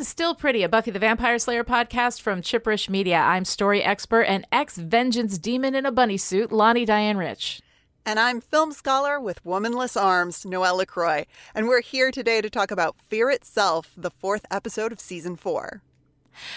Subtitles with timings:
[0.00, 3.18] to Still Pretty, a Buffy the Vampire Slayer podcast from Chipperish Media.
[3.18, 7.60] I'm story expert and ex vengeance demon in a bunny suit, Lani Diane Rich.
[8.06, 11.26] And I'm film scholar with womanless arms, Noelle LaCroix.
[11.54, 15.82] And we're here today to talk about Fear Itself, the fourth episode of season four.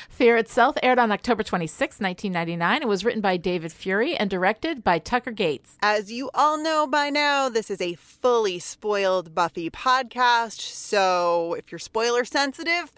[0.07, 2.81] Fear Itself aired on October 26, 1999.
[2.81, 5.77] It was written by David Fury and directed by Tucker Gates.
[5.81, 10.61] As you all know by now, this is a fully spoiled Buffy podcast.
[10.61, 12.93] So if you're spoiler sensitive,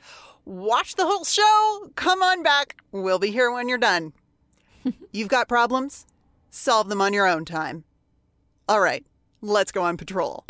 [0.46, 1.92] watch the whole show.
[1.96, 2.78] Come on back.
[2.92, 4.14] We'll be here when you're done.
[5.12, 6.06] You've got problems?
[6.50, 7.84] Solve them on your own time.
[8.70, 9.06] All right,
[9.42, 10.46] let's go on patrol.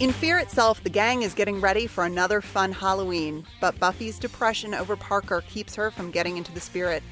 [0.00, 4.72] In Fear itself, the gang is getting ready for another fun Halloween, but Buffy's depression
[4.72, 7.02] over Parker keeps her from getting into the spirit.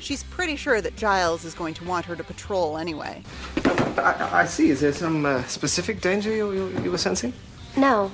[0.00, 3.22] She's pretty sure that Giles is going to want her to patrol anyway.
[3.98, 4.70] I, I see.
[4.70, 7.32] Is there some uh, specific danger you, you, you were sensing?
[7.76, 8.10] No.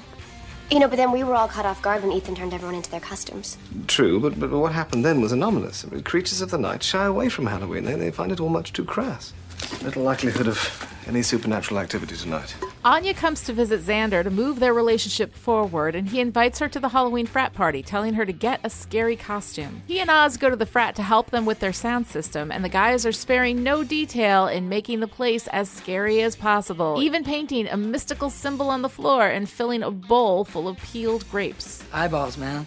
[0.70, 2.91] You know, but then we were all caught off guard when Ethan turned everyone into
[2.91, 3.58] their costumes.
[3.88, 5.84] True, but, but what happened then was anomalous.
[5.84, 7.84] I mean, creatures of the night shy away from Halloween.
[7.84, 9.34] They, they find it all much too crass.
[9.82, 12.55] Little likelihood of any supernatural activity tonight.
[12.84, 16.80] Anya comes to visit Xander to move their relationship forward, and he invites her to
[16.80, 19.82] the Halloween frat party, telling her to get a scary costume.
[19.86, 22.64] He and Oz go to the frat to help them with their sound system, and
[22.64, 27.24] the guys are sparing no detail in making the place as scary as possible, even
[27.24, 31.82] painting a mystical symbol on the floor and filling a bowl full of peeled grapes.
[31.92, 32.66] Eyeballs, man.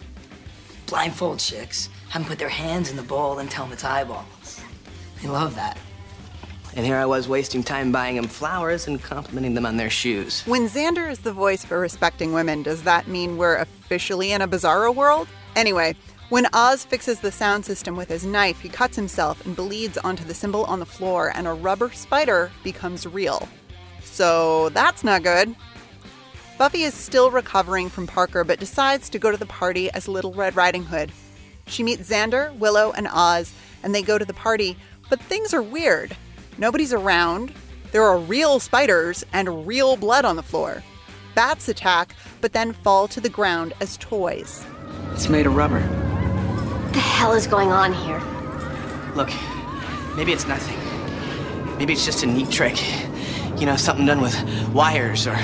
[0.87, 1.89] Blindfold chicks.
[2.09, 4.61] Have them put their hands in the bowl and tell them it's eyeballs.
[5.21, 5.77] They love that.
[6.75, 10.43] And here I was wasting time buying them flowers and complimenting them on their shoes.
[10.45, 14.47] When Xander is the voice for respecting women, does that mean we're officially in a
[14.47, 15.29] bizarro world?
[15.55, 15.95] Anyway,
[16.27, 20.25] when Oz fixes the sound system with his knife, he cuts himself and bleeds onto
[20.25, 23.47] the symbol on the floor, and a rubber spider becomes real.
[24.03, 25.55] So that's not good.
[26.57, 30.33] Buffy is still recovering from Parker, but decides to go to the party as Little
[30.33, 31.11] Red Riding Hood.
[31.67, 34.75] She meets Xander, Willow, and Oz, and they go to the party,
[35.09, 36.17] but things are weird.
[36.57, 37.51] Nobody's around.
[37.91, 40.83] There are real spiders and real blood on the floor.
[41.33, 44.65] Bats attack, but then fall to the ground as toys.
[45.11, 45.81] It's made of rubber.
[45.81, 48.21] What the hell is going on here?
[49.15, 49.29] Look,
[50.15, 50.77] maybe it's nothing.
[51.77, 52.81] Maybe it's just a neat trick.
[53.59, 54.35] You know, something done with
[54.69, 55.35] wires or.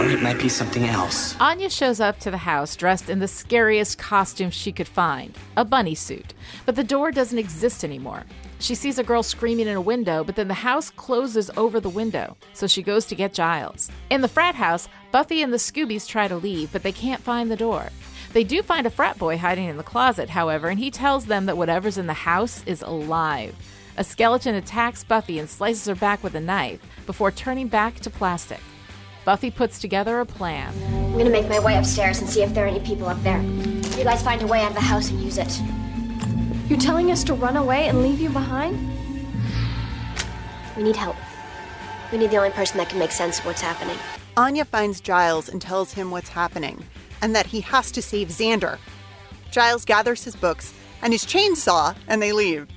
[0.00, 1.38] Or it might be something else.
[1.40, 5.64] Anya shows up to the house dressed in the scariest costume she could find a
[5.64, 6.32] bunny suit.
[6.64, 8.24] But the door doesn't exist anymore.
[8.60, 11.90] She sees a girl screaming in a window, but then the house closes over the
[11.90, 13.90] window, so she goes to get Giles.
[14.08, 17.50] In the frat house, Buffy and the Scoobies try to leave, but they can't find
[17.50, 17.90] the door.
[18.32, 21.44] They do find a frat boy hiding in the closet, however, and he tells them
[21.44, 23.54] that whatever's in the house is alive.
[23.98, 28.08] A skeleton attacks Buffy and slices her back with a knife before turning back to
[28.08, 28.60] plastic.
[29.24, 30.72] Buffy puts together a plan.
[30.92, 33.40] I'm gonna make my way upstairs and see if there are any people up there.
[33.42, 35.60] You guys find a way out of the house and use it.
[36.68, 38.78] You're telling us to run away and leave you behind?
[40.76, 41.16] We need help.
[42.10, 43.96] We need the only person that can make sense of what's happening.
[44.36, 46.82] Anya finds Giles and tells him what's happening,
[47.20, 48.78] and that he has to save Xander.
[49.50, 52.68] Giles gathers his books and his chainsaw, and they leave.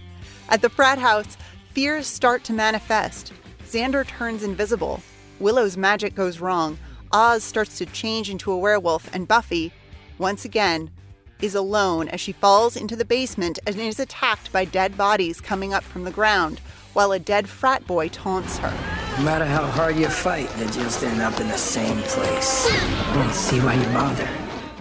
[0.50, 1.38] At the frat house,
[1.72, 3.31] fears start to manifest.
[3.66, 5.02] Xander turns invisible.
[5.44, 6.78] Willow's magic goes wrong.
[7.12, 9.74] Oz starts to change into a werewolf, and Buffy,
[10.18, 10.90] once again,
[11.42, 15.74] is alone as she falls into the basement and is attacked by dead bodies coming
[15.74, 16.59] up from the ground,
[16.94, 18.72] while a dead frat boy taunts her.
[19.18, 22.70] No matter how hard you fight, you just end up in the same place.
[22.72, 24.30] I don't see why you bother.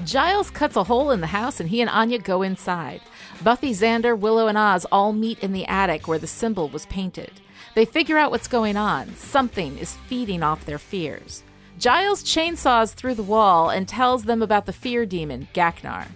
[0.05, 3.01] Giles cuts a hole in the house and he and Anya go inside.
[3.43, 7.33] Buffy, Xander, Willow, and Oz all meet in the attic where the symbol was painted.
[7.75, 9.15] They figure out what's going on.
[9.17, 11.43] Something is feeding off their fears.
[11.79, 16.07] Giles chainsaws through the wall and tells them about the fear demon, Gachnar.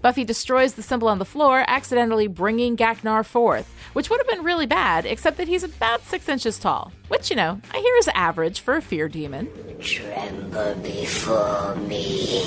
[0.00, 4.44] Buffy destroys the symbol on the floor, accidentally bringing Gachnar forth, which would have been
[4.44, 8.08] really bad, except that he's about six inches tall, which, you know, I hear is
[8.14, 9.50] average for a fear demon.
[9.80, 12.42] Tremble before me.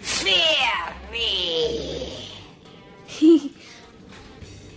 [0.00, 2.28] Fear me.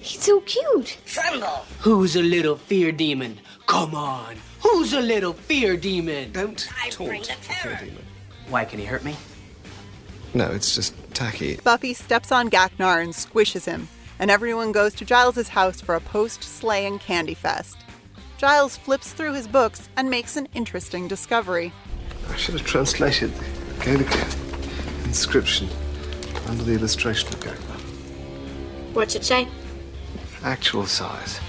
[0.04, 0.14] He.
[0.16, 0.98] He's so cute.
[1.06, 1.66] Tremble.
[1.80, 3.40] Who's a little fear demon?
[3.68, 4.36] Come on.
[4.62, 6.32] Who's a little fear demon?
[6.32, 7.86] Don't I taunt bring the the fear terror.
[7.86, 8.06] demon.
[8.50, 9.16] Why can he hurt me?
[10.34, 11.58] No, it's just tacky.
[11.64, 13.88] Buffy steps on Gachnar and squishes him,
[14.20, 17.78] and everyone goes to Giles's house for a post-slaying candy fest.
[18.38, 21.72] Giles flips through his books and makes an interesting discovery.
[22.30, 24.12] I should have translated the Gaelic
[25.06, 25.70] inscription
[26.48, 27.80] under the illustration of Gachnar.
[28.94, 29.48] What's it say?
[30.44, 31.40] Actual size.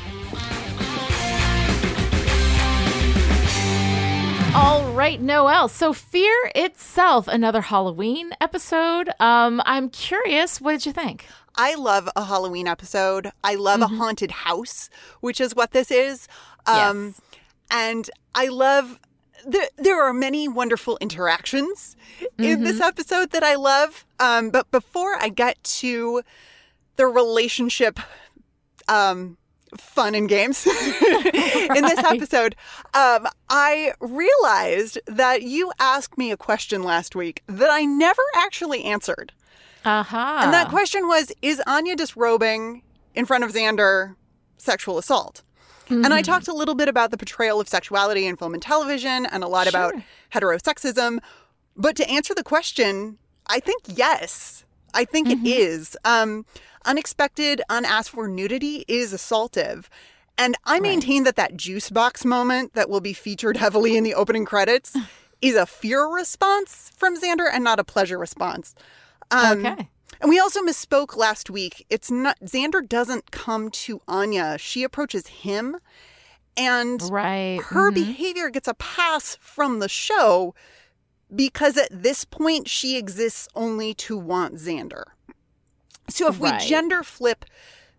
[4.55, 5.67] All right, Noelle.
[5.69, 9.11] So, Fear itself, another Halloween episode.
[9.19, 11.27] Um, I'm curious, what did you think?
[11.57, 13.31] I love a Halloween episode.
[13.43, 16.29] I love a haunted house, which is what this is.
[16.67, 17.21] Um, Yes.
[17.71, 19.01] And I love.
[19.47, 21.97] There, there are many wonderful interactions
[22.39, 24.07] in this episode that I love.
[24.19, 26.23] Um, but before I get to
[26.97, 27.99] the relationship
[28.89, 29.37] um,
[29.77, 32.57] fun and games in this episode,
[32.95, 38.85] um, I realized that you asked me a question last week that I never actually
[38.85, 39.33] answered.
[39.85, 40.41] Aha.
[40.43, 42.83] And that question was Is Anya disrobing
[43.15, 44.17] in front of Xander
[44.57, 45.43] sexual assault?
[45.91, 49.27] And I talked a little bit about the portrayal of sexuality in film and television
[49.27, 49.95] and a lot about
[50.33, 51.19] heterosexism.
[51.77, 54.65] But to answer the question, I think yes.
[54.95, 55.97] I think it is.
[56.05, 56.47] Um,
[56.85, 59.87] unexpected, unasked for nudity is assaultive.
[60.37, 64.15] And I maintain that that juice box moment that will be featured heavily in the
[64.15, 64.97] opening credits
[65.41, 68.75] is a fear response from Xander and not a pleasure response.
[69.31, 69.89] Um, okay.
[70.21, 71.87] and we also misspoke last week.
[71.89, 74.59] It's not Xander doesn't come to Anya.
[74.59, 75.77] She approaches him.
[76.57, 77.61] And Right.
[77.65, 77.95] her mhm.
[77.95, 80.55] behavior gets a pass from the show
[81.35, 85.05] because at this point she exists only to want Xander.
[86.09, 86.61] So if Right.
[86.61, 87.45] we gender flip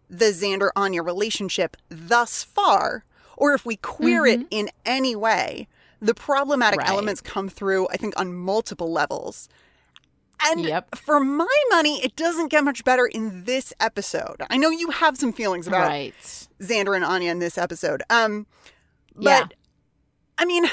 [0.09, 3.03] the Xander Anya relationship thus far,
[3.37, 5.67] or if we queer it in any way,
[6.01, 6.87] the problematic Mm-hmm.
[6.89, 6.93] Right.
[6.93, 9.49] elements come through, I think, on multiple levels.
[10.43, 10.95] And Yep.
[10.97, 14.41] for my money, it doesn't get much better in this episode.
[14.49, 16.13] I know you have some feelings about Right.
[16.59, 18.03] Xander and Anya in this episode.
[18.09, 18.45] Um,
[19.15, 19.47] but Yeah.
[20.37, 20.65] I mean,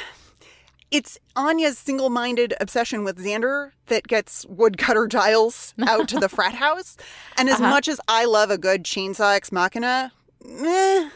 [0.93, 6.97] it's Anya's single-minded obsession with Xander that gets Woodcutter Giles out to the frat house.
[7.37, 7.71] And as Uh-huh.
[7.71, 10.13] much as I love a good chainsaw ex machina,
[10.45, 11.09] eh,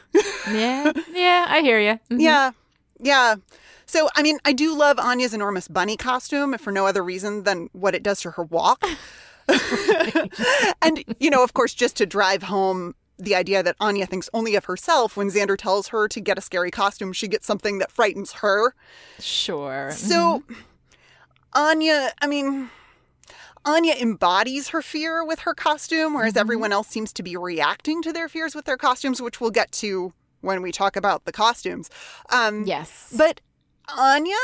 [0.50, 0.92] Yeah.
[1.12, 2.00] Yeah, I hear you.
[2.10, 2.50] yeah,
[3.00, 3.36] yeah.
[3.86, 7.44] So I mean, I do love Anya's enormous bunny costume, if for no other reason
[7.44, 8.82] than what it does to her walk.
[10.82, 14.54] and you know, of course, just to drive home the idea that Anya thinks only
[14.56, 17.90] of herself when Xander tells her to get a scary costume, she gets something that
[17.90, 18.74] frightens her.
[19.18, 19.90] Sure.
[19.92, 20.42] So,
[21.54, 22.70] Anya, I mean,
[23.64, 28.12] Anya embodies her fear with her costume, whereas everyone else seems to be reacting to
[28.12, 30.12] their fears with their costumes, which we'll get to
[30.42, 31.90] when we talk about the costumes.
[32.30, 33.12] Um, Yes.
[33.16, 33.40] But
[33.96, 34.36] Anya,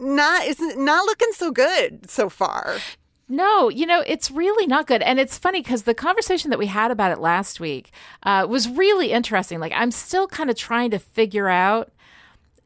[0.00, 2.78] not is not looking so good so far.
[3.28, 5.02] No, you know, it's really not good.
[5.02, 7.92] And it's funny because the conversation that we had about it last week
[8.22, 9.60] uh, was really interesting.
[9.60, 11.92] Like, I'm still kind of trying to figure out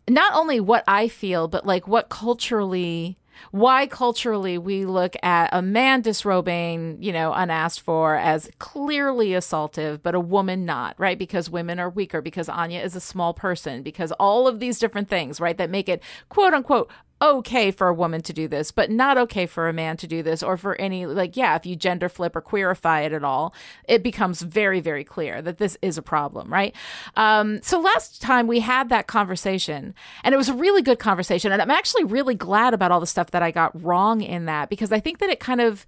[0.08, 3.16] not only what I feel, but like what culturally,
[3.50, 10.00] why culturally we look at a man disrobing, you know, unasked for as clearly assaultive,
[10.00, 11.18] but a woman not, right?
[11.18, 15.08] Because women are weaker, because Anya is a small person, because all of these different
[15.08, 16.88] things, right, that make it quote unquote
[17.22, 20.22] okay for a woman to do this, but not okay for a man to do
[20.22, 23.54] this, or for any, like, yeah, if you gender flip or queerify it at all,
[23.84, 26.74] it becomes very, very clear that this is a problem, right?
[27.16, 31.52] Um, so last time we had that conversation, and it was a really good conversation.
[31.52, 34.68] And I'm actually really glad about all the stuff that I got wrong in that
[34.68, 35.86] because I think that it kind of,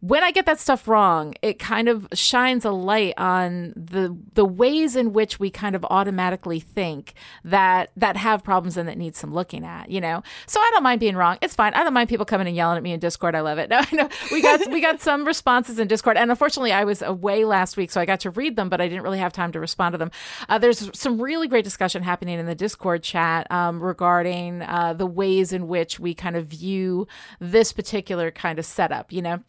[0.00, 4.44] when I get that stuff wrong, it kind of shines a light on the the
[4.44, 9.16] ways in which we kind of automatically think that that have problems and that need
[9.16, 10.22] some looking at, you know.
[10.46, 11.38] So I don't mind being wrong.
[11.42, 11.74] It's fine.
[11.74, 13.34] I don't mind people coming and yelling at me in Discord.
[13.34, 13.70] I love it.
[13.78, 14.08] No, no.
[14.32, 17.90] We got we got some responses in Discord, and unfortunately, I was away last week,
[17.90, 19.98] so I got to read them, but I didn't really have time to respond to
[19.98, 20.10] them.
[20.48, 25.06] Uh, there's some really great discussion happening in the Discord chat um, regarding uh, the
[25.06, 27.06] ways in which we kind of view
[27.40, 29.42] this particular kind of setup, you know.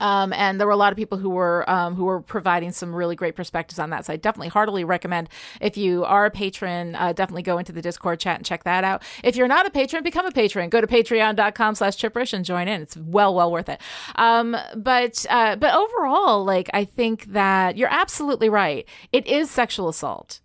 [0.00, 2.94] Um, and there were a lot of people who were um, who were providing some
[2.94, 4.06] really great perspectives on that.
[4.06, 5.28] So I definitely heartily recommend
[5.60, 8.82] if you are a patron, uh, definitely go into the Discord chat and check that
[8.82, 9.02] out.
[9.22, 10.70] If you're not a patron, become a patron.
[10.70, 12.82] Go to patreon.com slash chipperish and join in.
[12.82, 13.80] It's well, well worth it.
[14.16, 18.88] Um, but uh, but overall, like I think that you're absolutely right.
[19.12, 20.40] It is sexual assault.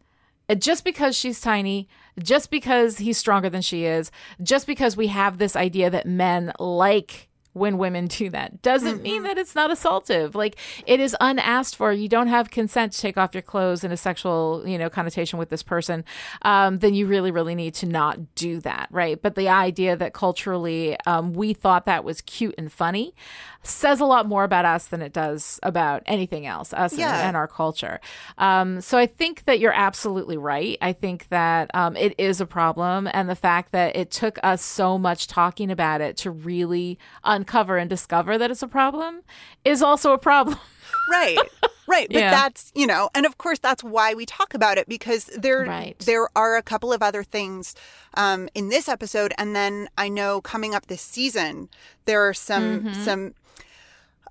[0.49, 1.87] Uh, Just because she's tiny,
[2.21, 4.11] just because he's stronger than she is,
[4.43, 8.61] just because we have this idea that men like when women do that.
[8.61, 10.35] Doesn't mean that it's not assaultive.
[10.35, 11.91] Like it is unasked for.
[11.91, 15.39] You don't have consent to take off your clothes in a sexual you know connotation
[15.39, 16.03] with this person.
[16.43, 19.21] Um, then you really really need to not do that right?
[19.21, 23.13] But the idea that culturally um, we thought that was cute and funny
[23.61, 27.27] says a lot more about us than it does about anything else us and- Yeah.
[27.27, 27.99] and, our culture.
[28.37, 30.77] Um, so i think that you're absolutely right.
[30.81, 33.07] I think that um, it is a problem.
[33.13, 36.97] And the fact that it took us so much talking about it to really
[37.39, 39.21] uncover and discover that it's a problem
[39.63, 40.57] is also a problem
[41.09, 41.39] Right.
[41.87, 42.29] Right, but Yeah.
[42.29, 45.97] that's you know, and of course that's why we talk about it because there Right.
[46.05, 47.73] there are a couple of other things
[48.13, 51.67] um, in this episode, and then I know coming up this season
[52.05, 52.93] there are some Mm-hmm.
[52.93, 53.33] some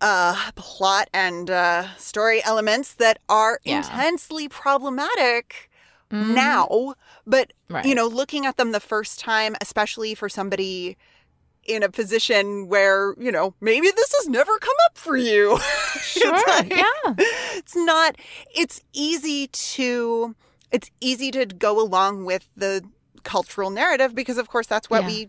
[0.00, 3.78] uh, plot and uh, story elements that are Yeah.
[3.78, 5.68] intensely problematic
[6.10, 6.94] now,
[7.26, 7.52] but
[7.88, 10.96] you know, looking at them the first time, especially for somebody
[11.68, 15.58] in a position where you know maybe this has never come up for you.
[16.00, 16.32] Sure.
[16.48, 17.14] Like- yeah.
[17.56, 18.16] it's not
[18.54, 20.34] it's easy to
[20.72, 22.82] it's easy to go along with the
[23.24, 25.08] cultural narrative because of course that's what Yeah.
[25.08, 25.28] we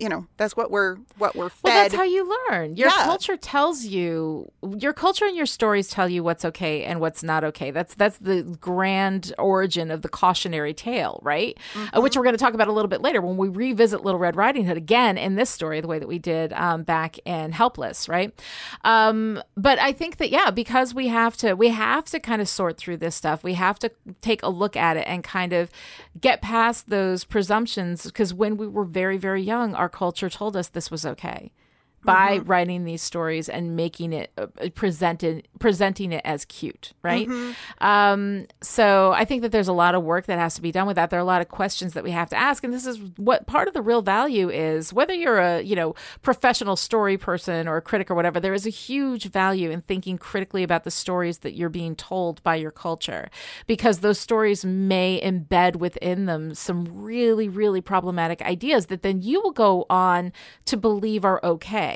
[0.00, 2.76] you know that's what we're what we're fed Well, that's how you learn.
[2.76, 3.04] Your Yeah.
[3.04, 4.50] culture tells you.
[4.78, 7.70] Your culture and your stories tell you what's okay and what's not okay.
[7.70, 11.56] That's that's the grand origin of the cautionary tale, right?
[11.92, 14.18] Uh, which we're going to talk about a little bit later when we revisit Little
[14.18, 17.52] Red Riding Hood again in this story, the way that we did um, back in
[17.52, 18.32] Helpless, right?
[18.84, 22.48] Um, but I think that yeah, because we have to we have to kind of
[22.48, 23.44] sort through this stuff.
[23.44, 23.90] We have to
[24.22, 25.70] take a look at it and kind of
[26.20, 30.68] get past those presumptions because when we were very very young, our culture told us
[30.68, 31.52] this was okay
[32.04, 37.28] by writing these stories and making it uh, presented presenting it as cute right?
[37.80, 40.86] Um so i think that there's a lot of work that has to be done
[40.86, 41.10] with that.
[41.10, 43.46] There are a lot of questions that we have to ask and this is what
[43.46, 44.92] part of the real value is.
[44.92, 48.66] Whether you're a you know professional story person or a critic or whatever there is
[48.66, 52.70] a huge value in thinking critically about the stories that you're being told by your
[52.70, 53.28] culture
[53.66, 59.40] because those stories may embed within them some really really problematic ideas that then you
[59.40, 60.32] will go on
[60.64, 61.89] to believe are okay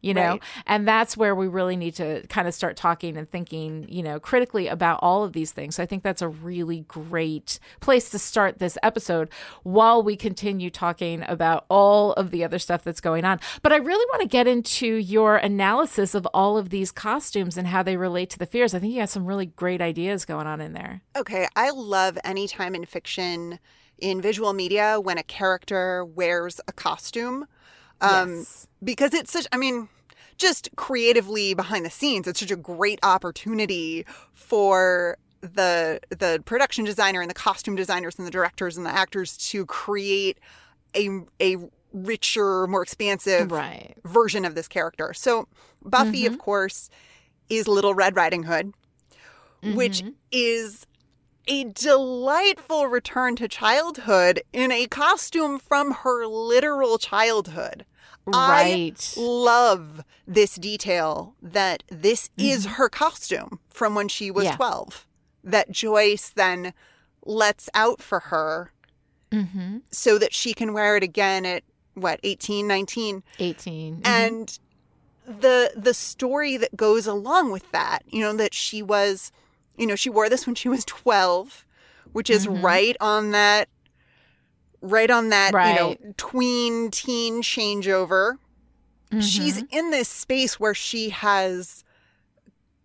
[0.00, 0.32] you know?
[0.32, 0.42] Right.
[0.66, 4.20] and that's where we really need to kind of start talking and thinking you know
[4.20, 5.76] critically about all of these things.
[5.76, 9.28] So i think that's a really great place to start this episode
[9.62, 13.40] while we continue talking about all of the other stuff that's going on.
[13.62, 17.66] But i really want to get into your analysis of all of these costumes and
[17.66, 18.74] how they relate to the fears.
[18.74, 21.02] I think you got some really great ideas going on in there.
[21.16, 23.58] Okay i love any time in fiction
[23.98, 27.46] in visual media when a character wears a costume
[28.00, 28.66] um Yes.
[28.82, 29.88] because it's such i mean
[30.36, 37.20] just creatively behind the scenes it's such a great opportunity for the the production designer
[37.20, 40.38] and the costume designers and the directors and the actors to create
[40.96, 41.08] a
[41.40, 41.56] a
[41.92, 43.94] richer more expansive right.
[44.04, 45.14] version of this character.
[45.14, 45.48] So
[45.84, 46.90] buffy of course
[47.48, 48.72] is little red riding hood
[49.62, 50.02] which
[50.32, 50.86] is
[51.48, 57.84] a delightful return to childhood in a costume from her literal childhood.
[58.26, 64.56] right I love this detail that this is her costume from when she was Yeah.
[64.56, 65.06] 12,
[65.44, 66.74] that Joyce then
[67.24, 68.72] lets out for her
[69.30, 69.78] mm-hmm.
[69.90, 71.64] so that she can wear it again at
[71.94, 74.58] what, 18, 19 18 and
[75.26, 79.30] the the story that goes along with that you know that she was
[79.78, 81.64] you know she wore this when she was 12
[82.12, 82.62] which is Mhm.
[82.62, 83.68] right on that
[84.80, 86.16] right on that you know Right.
[86.18, 88.38] tween teen changeover
[89.20, 89.68] she's Mhm.
[89.70, 91.82] in this space where she has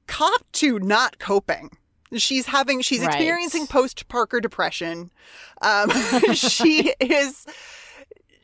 [0.07, 1.77] copped to not coping
[2.15, 3.09] she's having she's Right.
[3.15, 5.11] experiencing post parker depression
[5.61, 5.89] um
[6.33, 7.45] she is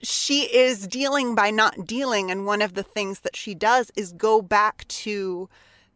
[0.01, 4.13] she is dealing by not dealing and one of the things that she does is
[4.13, 5.49] go back to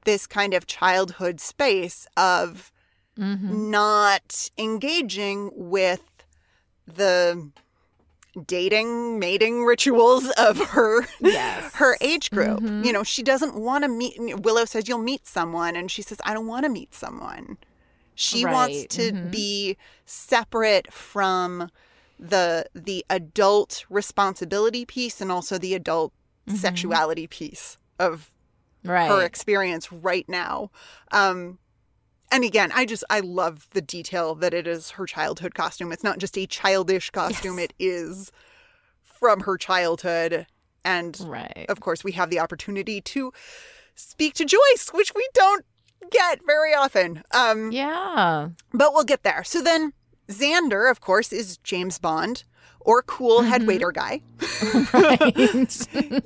[0.06, 2.72] this kind of childhood space of
[3.18, 3.70] Mhm.
[3.70, 6.02] not engaging with
[6.88, 7.52] the
[8.48, 11.74] dating mating rituals of her Yes.
[11.76, 12.84] her age group Mhm.
[12.84, 16.18] you know she doesn't want to meet willow says you'll meet someone and she says
[16.24, 17.58] i don't want to meet someone
[18.16, 18.90] she wants Right.
[18.90, 19.32] to Mhm.
[19.32, 21.70] be separate from
[22.20, 26.12] the the adult responsibility piece and also the adult
[26.48, 28.32] sexuality piece of
[28.84, 30.72] right her experience right now.
[31.12, 31.60] Um,
[32.32, 35.92] and again, I just I love the detail that it is her childhood costume.
[35.92, 37.66] It's not just a childish costume; Yes.
[37.66, 38.32] it is
[39.04, 40.48] from her childhood.
[40.86, 43.32] And right of course, we have the opportunity to
[43.96, 45.66] speak to Joyce, which we don't
[46.12, 47.24] get very often.
[47.32, 49.44] Um, yeah but we'll get there.
[49.46, 49.94] So then,
[50.30, 52.44] Xander, of course, is James Bond
[52.80, 54.22] or cool head waiter guy.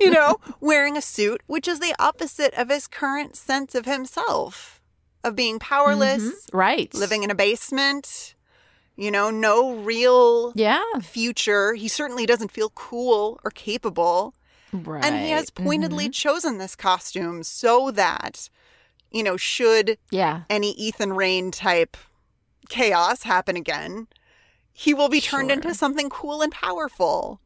[0.00, 4.80] you know, wearing a suit, which is the opposite of his current sense of himself,
[5.24, 6.32] of being powerless, Mhm.
[6.52, 8.34] right living in a basement,
[8.96, 11.74] you know, no real yeah future.
[11.74, 14.34] He certainly doesn't feel cool or capable.
[14.72, 16.12] right And he has pointedly Mhm.
[16.14, 18.48] chosen this costume so that,
[19.10, 21.96] you know, should yeah any Ethan Rayne type
[22.68, 24.08] chaos happen again,
[24.72, 25.56] he will be turned Sure.
[25.56, 27.40] into something cool and powerful.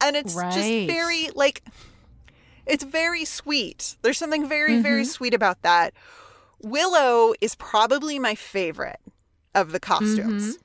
[0.00, 1.62] And it's just very like
[2.66, 3.96] it's very sweet.
[4.02, 5.06] There's something very very Mhm.
[5.06, 5.92] sweet about that.
[6.62, 9.00] Willow is probably my favorite
[9.54, 10.58] of the costumes.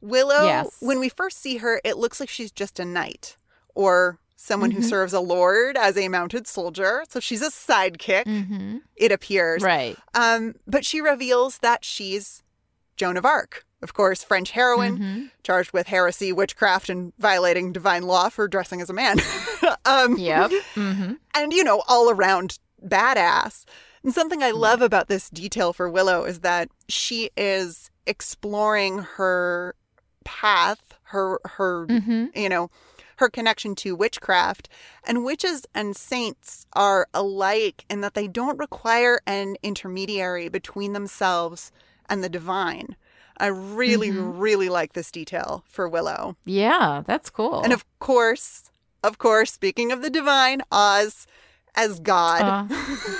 [0.00, 0.46] Willow, Mm-hmm.
[0.66, 0.76] Yes.
[0.80, 3.36] when we first see her, it looks like she's just a knight
[3.74, 4.82] or someone Mm-hmm.
[4.82, 7.04] who serves a lord as a mounted soldier.
[7.10, 8.78] So she's a sidekick, Mm-hmm.
[8.96, 9.62] it appears.
[9.62, 9.96] Right.
[10.14, 12.42] Um, but she reveals that she's
[13.00, 15.24] Joan of Arc, of course, French heroine, Mm-hmm.
[15.42, 19.18] charged with heresy, witchcraft, and violating divine law for dressing as a man.
[19.86, 20.50] um, Yep.
[20.74, 21.12] Mm-hmm.
[21.34, 23.64] and you know all around badass
[24.02, 29.74] and something i love about this detail for willow is that she is exploring her
[30.24, 30.80] path
[31.12, 32.26] her her Mm-hmm.
[32.34, 32.70] you know
[33.16, 34.68] her connection to witchcraft
[35.06, 41.70] and witches and saints are alike in that they don't require an intermediary between themselves
[42.10, 42.96] and the divine
[43.38, 47.62] i really really like this detail for willow Yeah, that's cool.
[47.64, 48.70] and of course,
[49.02, 51.26] of course, speaking of the divine, Oz
[51.74, 53.12] as God, Uh,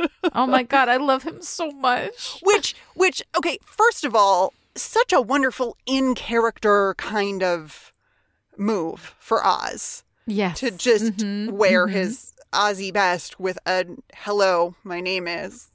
[0.34, 2.40] oh my god, I love him so much.
[2.42, 7.92] which, which, okay, first of all, such a wonderful in character kind of
[8.58, 10.60] move for Oz Yes.
[10.60, 11.92] to just Mhm, wear mhm.
[11.92, 15.68] his Ozzy best with a hello, my name is.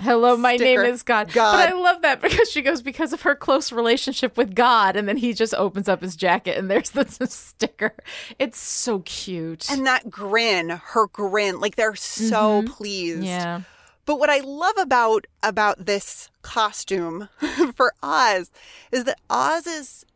[0.00, 0.82] Hello, my sticker.
[0.82, 1.32] name is God.
[1.32, 1.52] God.
[1.52, 5.08] But I love that because she goes because of her close relationship with God, and
[5.08, 7.94] then he just opens up his jacket and there's the sticker.
[8.38, 9.70] It's so cute.
[9.70, 13.18] And that grin, her grin, like they're so pleased.
[13.18, 13.24] Mm-hmm.
[13.24, 13.60] yeah.
[14.06, 17.28] But what I love about about this costume
[17.74, 18.50] for Oz
[18.90, 20.06] is that Oz's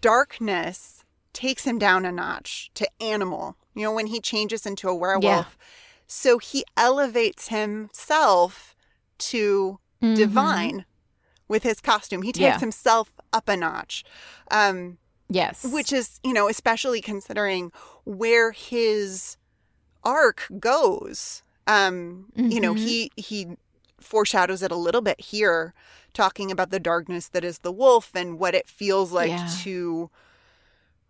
[0.00, 3.56] darkness takes him down a notch to animal.
[3.74, 5.58] You know, when he changes into a werewolf.
[6.06, 8.71] So he elevates himself
[9.30, 10.84] to divine
[11.48, 12.22] with his costume.
[12.22, 12.52] He takes Mm-hmm.
[12.54, 12.58] Yeah.
[12.60, 14.04] himself up a notch.
[14.50, 14.98] Um,
[15.28, 15.64] Yes.
[15.64, 17.72] which is, you know, especially considering
[18.04, 19.36] where his
[20.04, 21.42] arc goes.
[21.66, 22.84] Um, you know, Mm-hmm.
[22.86, 23.46] he he
[24.00, 25.72] foreshadows it a little bit here,
[26.12, 29.48] talking about the darkness that is the wolf and what it feels like Yeah.
[29.62, 30.10] to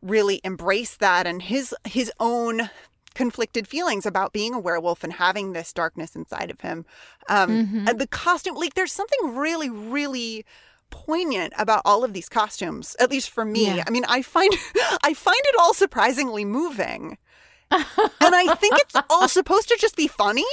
[0.03, 2.69] really embrace that and his his own
[3.15, 6.85] conflicted feelings about being a werewolf and having this darkness inside of him.
[7.29, 7.89] Um Mm-hmm.
[7.89, 10.45] and the costume like there's something really really
[10.91, 13.67] poignant about all of these costumes at least for me.
[13.77, 13.85] Yeah.
[13.87, 14.53] I mean, I find
[15.03, 17.19] I find it all surprisingly moving.
[17.71, 17.85] and
[18.21, 20.45] I think it's all supposed to just be funny.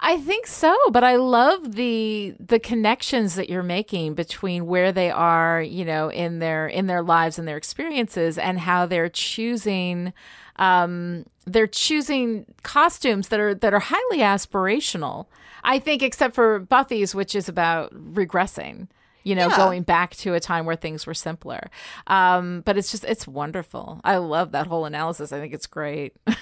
[0.00, 5.10] I think so, but I love the the connections that you're making between where they
[5.10, 10.12] are, you know, in their in their lives and their experiences and how they're choosing
[10.60, 15.26] um they're choosing costumes that are that are highly aspirational.
[15.64, 18.86] I think except for Buffy's which is about regressing.
[19.24, 19.56] You know, Yeah.
[19.58, 21.68] going back to a time where things were simpler.
[22.06, 24.00] Um, but it's just, it's wonderful.
[24.02, 25.30] I love that whole analysis.
[25.30, 26.16] I think it's great.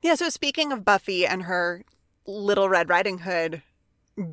[0.00, 1.84] Yeah, so speaking of Buffy and her
[2.24, 3.62] little Red Riding Hood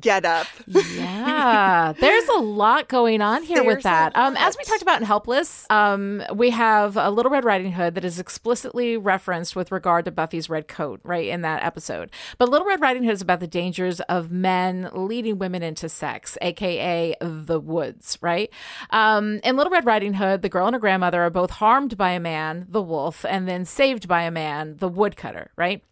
[0.00, 0.46] get up.
[0.66, 4.16] Yeah, there's a lot going on here There's with that.
[4.16, 7.94] Um, as we talked about in Helpless, um, we have a Little Red Riding Hood
[7.94, 12.10] that is explicitly referenced with regard to Buffy's red coat, right, in that episode.
[12.38, 16.36] But Little Red Riding Hood is about the dangers of men leading women into sex,
[16.42, 18.50] aka the woods, right?
[18.90, 22.10] Um, in Little Red Riding Hood, the girl and her grandmother are both harmed by
[22.10, 25.82] a man, the wolf, and then saved by a man, the woodcutter, right?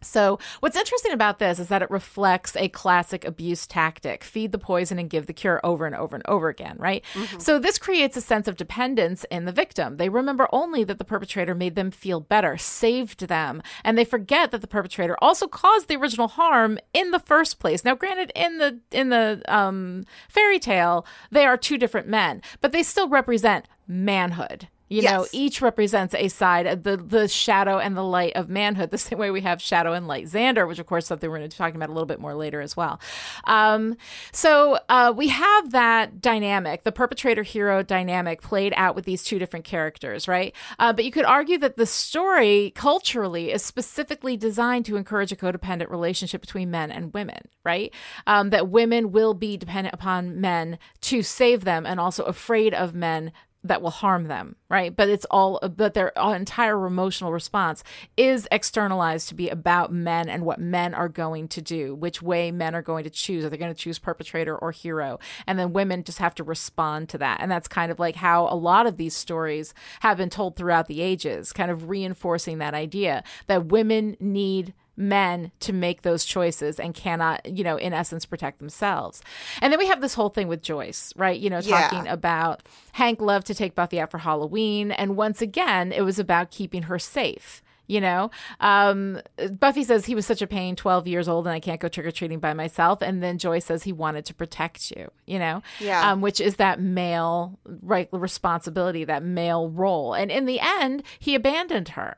[0.00, 4.58] So, what's interesting about this is that it reflects a classic abuse tactic feed the
[4.58, 7.04] poison and give the cure over and over and over again, right?
[7.38, 9.96] So, this creates a sense of dependence in the victim.
[9.96, 14.52] They remember only that the perpetrator made them feel better, saved them, and they forget
[14.52, 17.84] that the perpetrator also caused the original harm in the first place.
[17.84, 22.70] Now, granted, in the in the um, fairy tale, they are two different men, but
[22.70, 24.68] they still represent manhood.
[24.88, 28.90] You know, each represents a side of the the shadow and the light of manhood.
[28.98, 31.48] The same way we have shadow and light Xander, which of course something we're going
[31.48, 33.00] to be talking about a little bit more later as well.
[33.44, 33.96] Um,
[34.32, 39.38] so uh, we have that dynamic, the perpetrator hero dynamic, played out with these two
[39.38, 40.54] different characters, right?
[40.78, 45.36] Uh, but you could argue that the story culturally is specifically designed to encourage a
[45.36, 47.92] codependent relationship between men and women, right?
[48.26, 52.94] Um, that women will be dependent upon men to save them, and also afraid of
[52.94, 53.32] men
[53.68, 54.94] that will harm them, right?
[54.94, 57.84] But it's all, but their entire emotional response
[58.16, 62.50] is externalized to be about men and what men are going to do, which way
[62.50, 63.44] men are going to choose.
[63.44, 65.18] Are they going to choose perpetrator or hero?
[65.46, 67.40] And then women just have to respond to that.
[67.40, 70.88] And that's kind of like how a lot of these stories have been told throughout
[70.88, 76.78] the ages, kind of reinforcing that idea that women need men to make those choices
[76.80, 79.22] and cannot, you know, in essence, protect themselves.
[79.62, 81.38] And then we have this whole thing with Joyce, right?
[81.38, 81.88] You know, Yeah.
[81.88, 84.90] talking about Hank loved to take Buffy out for Halloween.
[84.90, 87.62] And once again, it was about keeping her safe.
[87.90, 88.30] You know,
[88.60, 89.18] um,
[89.58, 92.04] Buffy says he was such a pain, 12 years old, and I can't go trick
[92.04, 93.00] or treating by myself.
[93.00, 96.10] And then Joy says he wanted to protect you, you know, Yeah.
[96.10, 100.12] um, which is that male right responsibility, that male role.
[100.12, 102.16] And in the end, he abandoned her.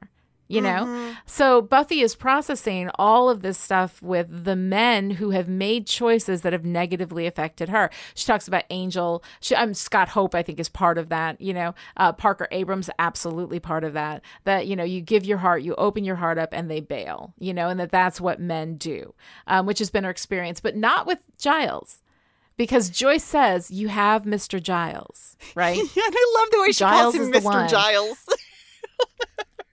[0.51, 5.49] You know, so Buffy is processing all of this stuff with the men who have
[5.49, 7.89] made choices that have negatively affected her.
[8.17, 9.23] She talks about Angel.
[9.41, 11.41] She, um, Scott Hope, I think, is part of that.
[11.41, 14.23] You know, uh, Parker Abrams, absolutely part of that.
[14.43, 17.33] That you know, you give your heart, you open your heart up, and they bail.
[17.39, 19.15] You know, and that that's what men do,
[19.47, 22.03] um, which has been her experience, but not with Giles.
[22.57, 24.63] Because Joyce says you have Mr.
[24.63, 25.77] Giles, right?
[25.95, 27.71] Yeah, and I love the way she Giles calls him Mr.
[27.71, 28.19] Giles.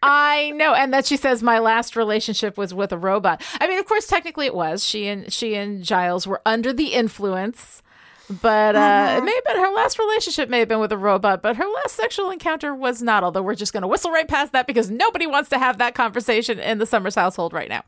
[0.02, 3.42] I know, and that she says my last relationship was with a robot.
[3.60, 4.86] I mean, of course, technically it was.
[4.86, 7.82] She and she and Giles were under the influence,
[8.30, 10.50] but uh, it may have been her last relationship.
[10.50, 13.24] May have been with a robot, but her last sexual encounter was not.
[13.24, 15.96] Although we're just going to whistle right past that because nobody wants to have that
[15.96, 17.84] conversation in the Summers household right now.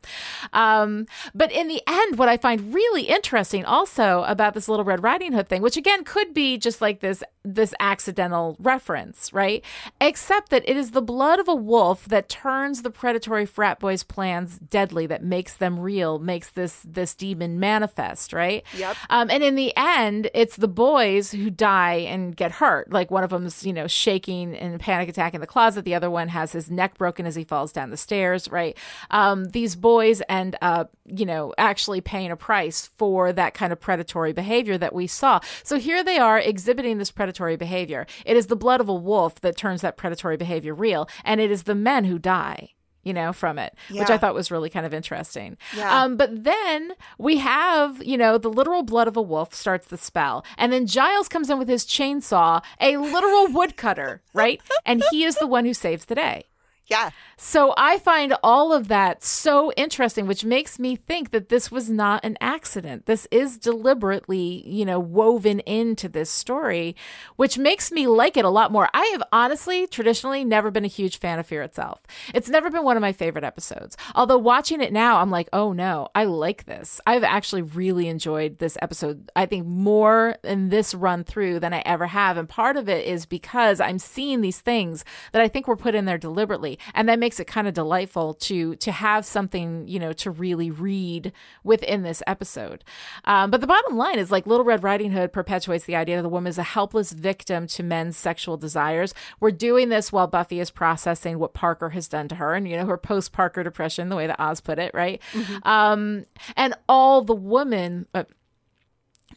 [0.52, 5.02] Um, but in the end, what I find really interesting also about this Little Red
[5.02, 9.64] Riding Hood thing, which again could be just like this this accidental reference, right?
[10.00, 14.02] Except that it is the blood of a wolf that turns the predatory frat boys'
[14.02, 18.62] plans deadly, that makes them real, makes this this demon manifest, right?
[18.76, 18.96] Yep.
[19.08, 22.92] Um, and in the end, it's the boys who die and get hurt.
[22.92, 25.86] Like one of them's, you know, shaking and panic attack in the closet.
[25.86, 28.76] The other one has his neck broken as he falls down the stairs, right?
[29.10, 33.80] Um, these boys end up, you know, actually paying a price for that kind of
[33.80, 35.40] predatory behavior that we saw.
[35.62, 38.06] So here they are exhibiting this predatory behavior.
[38.24, 41.50] It is the blood of a wolf that turns that predatory behavior real, and it
[41.50, 42.70] is the men who die.
[43.02, 45.56] You know, from it, which I thought was really kind of interesting.
[45.74, 46.02] Yeah.
[46.02, 49.96] Um, but then we have, you know, the literal blood of a wolf starts the
[49.96, 50.44] spell.
[50.58, 54.60] And then Giles comes in with his chainsaw, a literal woodcutter, right?
[54.84, 56.44] And he is the one who saves the day.
[56.90, 57.10] Yeah.
[57.36, 61.88] So I find all of that so interesting, which makes me think that this was
[61.88, 63.06] not an accident.
[63.06, 66.96] This is deliberately, you know, woven into this story,
[67.36, 68.90] which makes me like it a lot more.
[68.92, 72.02] I have honestly, traditionally, never been a huge fan of Fear itself.
[72.34, 73.96] It's never been one of my favorite episodes.
[74.14, 77.00] Although watching it now, I'm like, oh no, I like this.
[77.06, 79.30] I've actually really enjoyed this episode.
[79.36, 82.36] I think more in this run through than I ever have.
[82.36, 85.94] And part of it is because I'm seeing these things that I think were put
[85.94, 89.98] in there deliberately and that makes it kind of delightful to to have something you
[89.98, 91.32] know to really read
[91.64, 92.84] within this episode.
[93.24, 96.22] Um, but the bottom line is like little red riding hood perpetuates the idea that
[96.22, 99.14] the woman is a helpless victim to men's sexual desires.
[99.40, 102.76] We're doing this while buffy is processing what parker has done to her and you
[102.76, 105.20] know her post parker depression the way that oz put it right?
[105.62, 106.24] Um,
[106.56, 108.24] and all the women uh,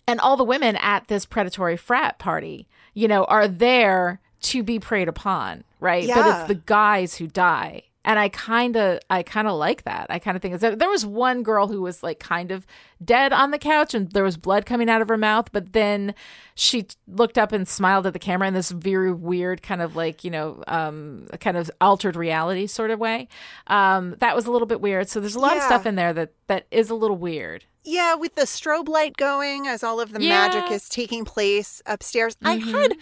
[0.08, 4.80] and all the women at this predatory frat party, you know, are there to be
[4.80, 6.08] preyed upon, right?
[6.08, 7.84] But it's the guys who die.
[8.06, 10.08] And I kind of, I kind of like that.
[10.10, 12.68] I kind of think it's, there was one girl who was like kind of
[13.02, 16.14] dead on the couch and there was blood coming out of her mouth, but then
[16.54, 20.26] she looked up and smiled at the camera in this very weird kind of like,
[20.26, 23.30] you know, um, kind of altered reality sort of way.
[23.68, 25.08] Um, that was a little bit weird.
[25.08, 27.64] So there's a lot of stuff in there that, that is a little weird.
[27.86, 30.30] Yeah, with the strobe light going as all of the Yeah.
[30.50, 32.36] magic is taking place upstairs.
[32.44, 32.94] I had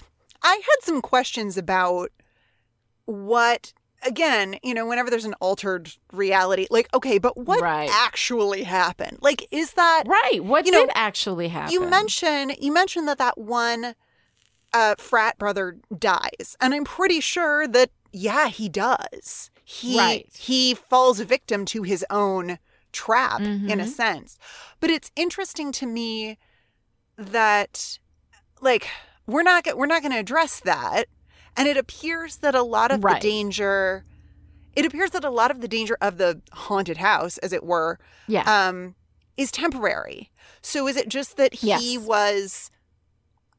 [0.43, 2.11] I had some questions about
[3.11, 7.89] what again, you know, whenever there's an altered reality, like okay, but what Right.
[7.91, 9.19] actually happened?
[9.21, 10.43] Like is that Right.
[10.43, 11.71] What You did know, actually happen?
[11.71, 13.95] You mention you mentioned that that one
[14.73, 19.51] uh, frat brother dies, and I'm pretty sure that yeah, he does.
[19.63, 20.25] He Right.
[20.37, 22.57] he falls victim to his own
[22.93, 23.87] trap in a Mhm.
[23.87, 24.37] sense.
[24.79, 26.37] But it's interesting to me
[27.17, 27.99] that
[28.61, 28.87] like
[29.27, 31.05] we're not we're not going to address that,
[31.57, 33.21] and it appears that a lot of Right.
[33.21, 34.03] the danger.
[34.73, 37.99] It appears that a lot of the danger of the haunted house, as it were,
[38.27, 38.43] Yeah.
[38.43, 38.95] um,
[39.37, 40.31] is temporary.
[40.61, 41.97] So is it just that he Yes.
[42.05, 42.71] was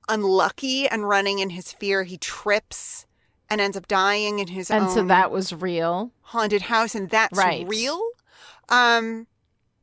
[0.09, 2.05] unlucky and running in his fear?
[2.05, 3.07] He trips
[3.48, 6.12] and ends up dying in his and own so that was real.
[6.22, 7.66] haunted house, and that's Right.
[7.68, 8.02] real.
[8.68, 9.26] Um,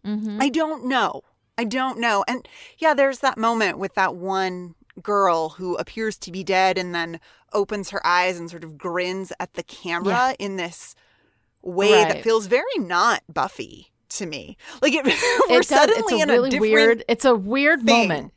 [0.06, 0.41] Mm-hmm.
[0.41, 1.24] I don't know.
[1.58, 2.24] I don't know.
[2.26, 6.93] And yeah, there's that moment with that one girl who appears to be dead and
[6.93, 7.19] then
[7.54, 10.34] opens her eyes and sort of grins at the camera Yeah.
[10.39, 10.95] in this
[11.62, 14.58] way that feels very not Buffy to me.
[14.82, 15.06] Like it,
[15.49, 17.04] we're it suddenly It's a in really a different weird.
[17.08, 18.08] It's a weird thing.
[18.10, 18.34] moment.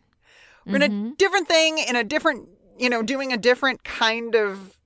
[0.66, 1.18] We're in a Mhm.
[1.18, 4.76] different thing in a different, you know, doing a different kind of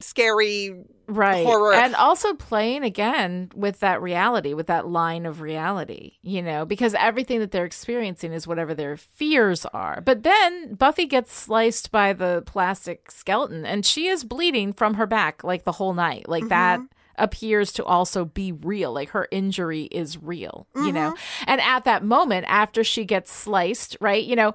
[0.00, 0.84] scary.
[1.06, 1.74] Right horror.
[1.74, 6.94] and also playing again with that reality with that line of reality you know because
[6.94, 12.12] everything that they're experiencing is whatever their fears are but then buffy gets sliced by
[12.12, 16.48] the plastic skeleton and she is bleeding from her back like the whole night like
[16.48, 17.22] that mm-hmm.
[17.22, 18.92] appears to also be real.
[18.92, 21.12] Like her injury is real, you know?
[21.12, 21.44] Mm-hmm.
[21.46, 24.22] And at that moment, after she gets sliced, right?
[24.24, 24.54] You know,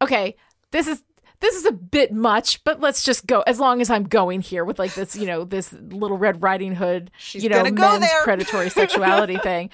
[0.00, 0.36] okay,
[0.70, 1.02] this is
[1.40, 3.42] this is a bit much, but let's just go.
[3.42, 6.74] As long as I'm going here with like this, you know, this little Red Riding
[6.74, 9.70] Hood, She's you know, go men's predatory sexuality thing.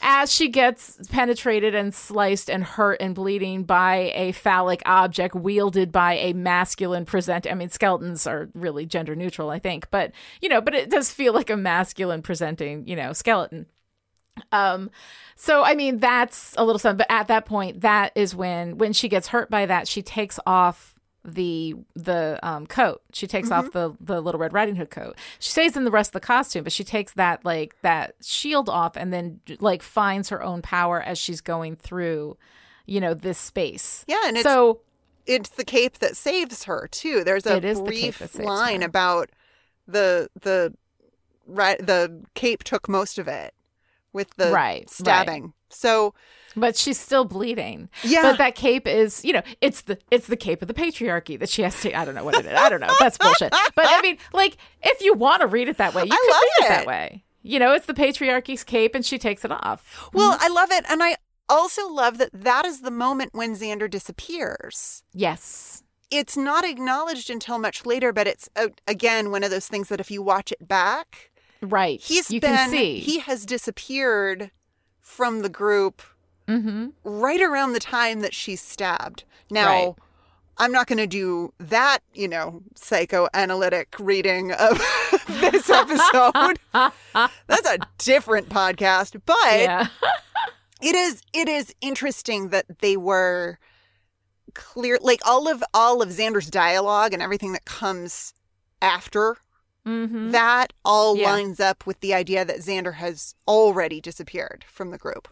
[0.00, 5.92] As she gets penetrated and sliced and hurt and bleeding by a phallic object wielded
[5.92, 7.46] by a masculine present.
[7.48, 11.10] I mean, skeletons are really gender neutral, I think, but you know, but it does
[11.10, 13.66] feel like a masculine presenting, you know, skeleton.
[14.50, 14.90] Um,
[15.36, 18.92] so I mean that's a little something, but at that point, that is when when
[18.92, 20.91] she gets hurt by that, she takes off
[21.24, 23.02] the the um coat.
[23.12, 25.16] She takes off the the little Red Riding Hood coat.
[25.38, 28.68] She stays in the rest of the costume, but she takes that like that shield
[28.68, 32.36] off and then like finds her own power as she's going through,
[32.86, 34.04] you know, this space.
[34.08, 34.80] Yeah, and it's so
[35.26, 37.22] it's the cape that saves her too.
[37.24, 38.86] There's a the brief that line her.
[38.86, 39.30] about
[39.86, 40.74] the the
[41.46, 43.54] right the cape took most of it
[44.12, 44.90] with the Right, right.
[44.90, 45.52] stabbing.
[45.70, 46.14] So
[46.54, 47.88] but she's still bleeding.
[48.04, 48.20] Yeah.
[48.22, 51.48] But that cape is, you know, it's the it's the cape of the patriarchy that
[51.48, 52.52] she has to I don't know what it is.
[52.58, 52.94] I don't know.
[53.00, 53.50] That's bullshit.
[53.74, 56.30] But I mean, like if you want to read it that way, you I can
[56.30, 56.64] love read it.
[56.64, 56.68] it.
[56.68, 57.24] that way.
[57.44, 60.10] You know, it's the patriarchy's cape and she takes it off.
[60.12, 60.44] well, Mm-hmm.
[60.44, 61.16] I love it, and I
[61.48, 65.02] also love that that is the moment when Xander disappears.
[65.12, 65.82] Yes.
[66.10, 69.98] It's not acknowledged until much later, but it's uh, again one of those things that
[70.00, 71.30] if you watch it back,
[71.62, 72.00] Right.
[72.00, 72.98] he's you been can see.
[72.98, 74.50] he has disappeared
[75.00, 76.02] from the group
[76.48, 76.88] mm-hmm.
[77.04, 79.24] right around the time that she's stabbed.
[79.50, 79.94] Now, Right.
[80.58, 84.78] I'm not going to do that, you know, psychoanalytic reading of
[85.28, 86.58] this episode.
[87.46, 89.86] That's a different podcast, but Yeah.
[90.82, 93.58] it is it is interesting that they were
[94.54, 98.34] clear like all of all of Xander's dialogue and everything that comes
[98.82, 99.36] after
[99.86, 100.30] mm-hmm.
[100.30, 101.32] that all Yeah.
[101.32, 105.28] lines up with the idea that Xander has already disappeared from the group.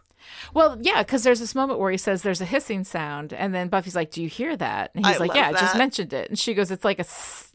[0.53, 3.69] Well, yeah, because there's this moment where he says there's a hissing sound, and then
[3.69, 6.29] Buffy's like, "Do you hear that?" And he's I like, "Yeah, I just mentioned it."
[6.29, 7.05] And she goes, "It's like a,"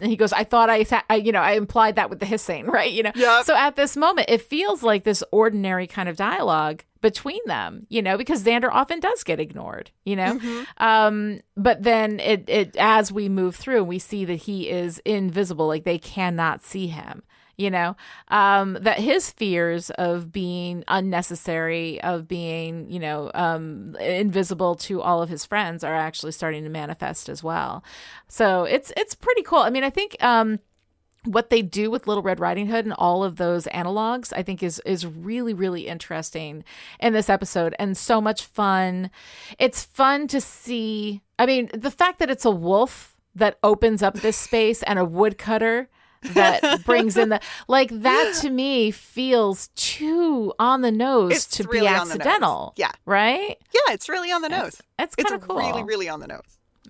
[0.00, 2.66] and he goes, "I thought I, I, you know, I implied that with the hissing,
[2.70, 2.90] right?
[2.90, 3.44] You know." Yep.
[3.44, 8.02] So at this moment, it feels like this ordinary kind of dialogue between them, you
[8.02, 10.40] know, because Xander often does get ignored, you know.
[10.78, 15.66] Um, but then it, it as we move through, we see that he is invisible,
[15.68, 17.22] like they cannot see him
[17.56, 17.96] you know
[18.28, 25.22] um that his fears of being unnecessary of being you know um invisible to all
[25.22, 27.82] of his friends are actually starting to manifest as well
[28.28, 30.58] so it's it's pretty cool i mean i think um
[31.26, 34.62] what they do with Little Red Riding Hood and all of those analogs, I think
[34.62, 36.64] is is really really interesting
[37.00, 39.10] in this episode and so much fun.
[39.58, 41.22] It's fun to see.
[41.38, 45.04] I mean, the fact that it's a wolf that opens up this space and a
[45.04, 45.88] woodcutter
[46.34, 51.64] that brings in the like that to me feels too on the nose It's to
[51.64, 52.26] really be on the nose.
[52.26, 52.72] accidental.
[52.76, 52.92] Yeah.
[53.04, 53.56] Right?
[53.74, 54.80] Yeah, it's really on the nose.
[54.98, 55.58] It's It's kind of cool.
[55.58, 56.42] really, really on the nose.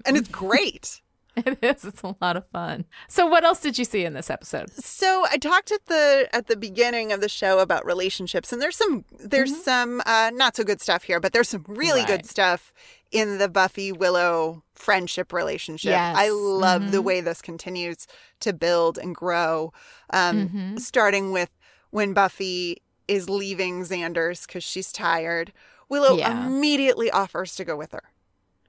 [0.04, 1.00] And it's great.
[1.46, 1.84] It is.
[1.84, 2.86] It's a lot of fun.
[3.08, 4.70] So what else did you see in this episode?
[4.72, 8.76] so I talked at the at the beginning of the show about relationships, and there's
[8.76, 12.10] some there's some uh, not so good stuff here, but there's some really Mm-hmm.
[12.10, 12.22] Right.
[12.22, 12.72] good stuff
[13.12, 15.90] in the Buffy Willow friendship relationship.
[15.90, 16.16] Yes.
[16.18, 17.04] I love the Mhm.
[17.04, 18.06] way this continues
[18.40, 19.72] to build and grow.
[20.12, 20.80] Um, Mhm.
[20.80, 21.50] Starting with
[21.90, 25.52] when Buffy is leaving Xander's because she's tired.
[25.88, 26.46] Willow Yeah.
[26.46, 28.02] immediately offers to go with her.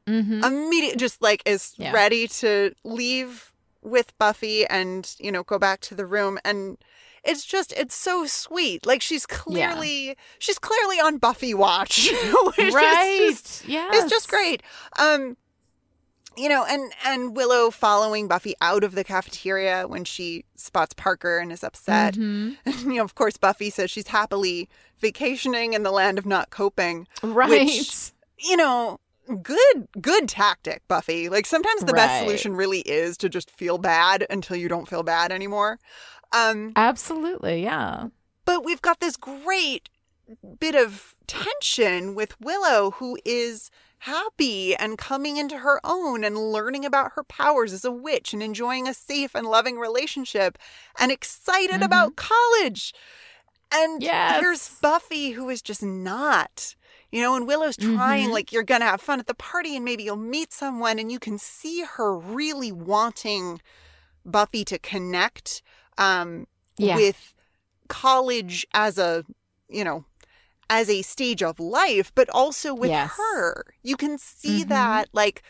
[0.08, 0.44] Mm-hmm.
[0.44, 1.92] immediate just like is Yeah.
[1.92, 6.78] ready to leave with Buffy and you know go back to the room and
[7.24, 12.10] it's just it's so sweet like she's clearly she's clearly on Buffy watch
[12.58, 13.18] is right.
[13.30, 13.90] just, yeah.
[13.92, 14.64] it's just great
[14.98, 15.36] um
[16.38, 21.38] you know and and Willow following Buffy out of the cafeteria when she spots Parker
[21.40, 22.56] and is upset Mhm.
[22.84, 27.08] you know of course Buffy says she's happily vacationing in the land of not coping
[27.24, 27.50] Right.
[27.50, 29.00] which, you know,
[29.44, 31.30] good good tactic, Buffy.
[31.30, 35.04] Like sometimes the best solution really is to just feel bad until you don't feel
[35.04, 35.80] bad anymore.
[36.34, 37.64] Um, Absolutely.
[37.64, 38.08] Yeah.
[38.46, 39.90] but we've got this great
[40.60, 46.86] bit of tension with Willow who is happy and coming into her own and learning
[46.86, 50.58] about her powers as a witch and enjoying a safe and loving relationship
[51.00, 52.94] and excited about college.
[53.74, 54.40] And Yes.
[54.42, 56.76] here's Buffy who is just not.
[57.12, 58.34] You know, and Willow's trying, Mhm.
[58.34, 61.12] like, you're going to have fun at the party and maybe you'll meet someone, and
[61.12, 63.62] you can see her really wanting
[64.26, 65.62] Buffy to connect
[65.98, 66.96] um, Yeah.
[66.96, 67.34] with
[67.88, 69.24] college as a,
[69.70, 70.06] you know,
[70.70, 73.12] as a stage of life, but also with Yes.
[73.18, 73.64] her.
[73.82, 74.68] You can see Mhm.
[74.68, 75.42] that, like,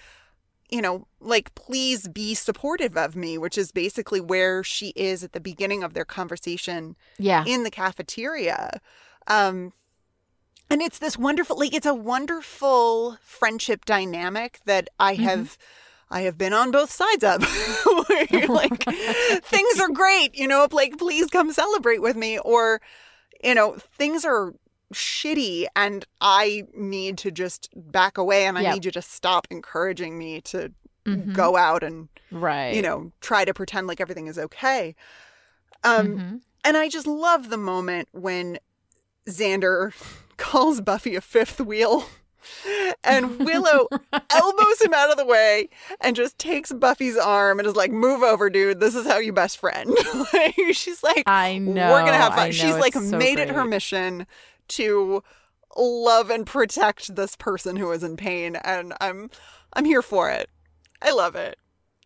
[0.70, 5.32] you know, like, please be supportive of me, which is basically where she is at
[5.34, 7.43] the beginning of their conversation Yeah.
[7.46, 8.80] in the cafeteria.
[9.28, 9.74] Um,
[10.69, 15.58] and it's this wonderful, like, it's a wonderful friendship dynamic that I have.
[16.10, 17.43] I have been on both sides of.
[18.47, 18.86] Like,
[19.43, 22.39] things are great, you know, like, please come celebrate with me.
[22.39, 22.82] Or,
[23.43, 24.53] you know, things are
[24.93, 28.73] shitty and I need to just back away and I Yep.
[28.73, 30.71] need you to stop encouraging me to
[31.06, 31.34] Mhm.
[31.34, 32.73] go out and, Right.
[32.73, 34.95] you know, try to pretend like everything is okay.
[35.84, 36.41] Um, Mhm.
[36.63, 38.60] and I just love the moment when
[39.27, 39.93] Xander
[40.38, 42.06] calls Buffy a fifth wheel.
[43.04, 43.88] And Willow
[44.30, 45.69] elbows him out of the way
[46.00, 48.80] and just takes Buffy's arm and is like, "Move over, dude.
[48.80, 49.89] This is how you best friend."
[50.34, 51.91] Like, She's like, I know.
[51.91, 54.28] "We're gonna have fun." She's like so made it her mission
[54.69, 55.23] to
[55.76, 59.30] love and protect this person who is in pain, and I'm
[59.73, 60.50] I'm here for it.
[61.02, 61.58] I love it.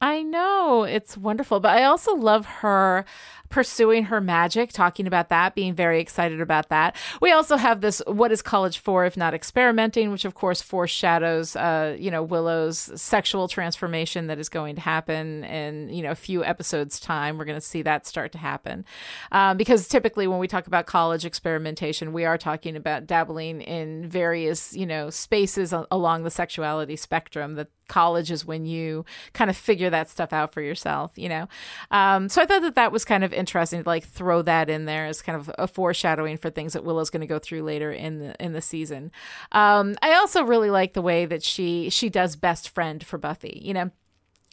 [0.01, 3.05] I know it's wonderful, but I also love her
[3.51, 6.95] pursuing her magic, talking about that, being very excited about that.
[7.21, 11.55] We also have this what is college for if not experimenting, which of course foreshadows
[11.55, 16.15] uh, you know, Willow's sexual transformation that is going to happen in, you know, a
[16.15, 17.37] few episodes time.
[17.37, 18.85] We're going to see that start to happen.
[19.31, 24.07] Um, because typically when we talk about college experimentation, we are talking about dabbling in
[24.07, 29.57] various, you know, spaces along the sexuality spectrum that college is when you kind of
[29.57, 31.47] figure that stuff out for yourself, you know?
[31.91, 34.85] Um, so I thought that that was kind of interesting to like throw that in
[34.85, 37.91] there as kind of a foreshadowing for things that Willow's going to go through later
[37.91, 39.11] in the, in the season.
[39.51, 43.59] Um, I also really like the way that she, she does best friend for Buffy,
[43.61, 43.91] you know?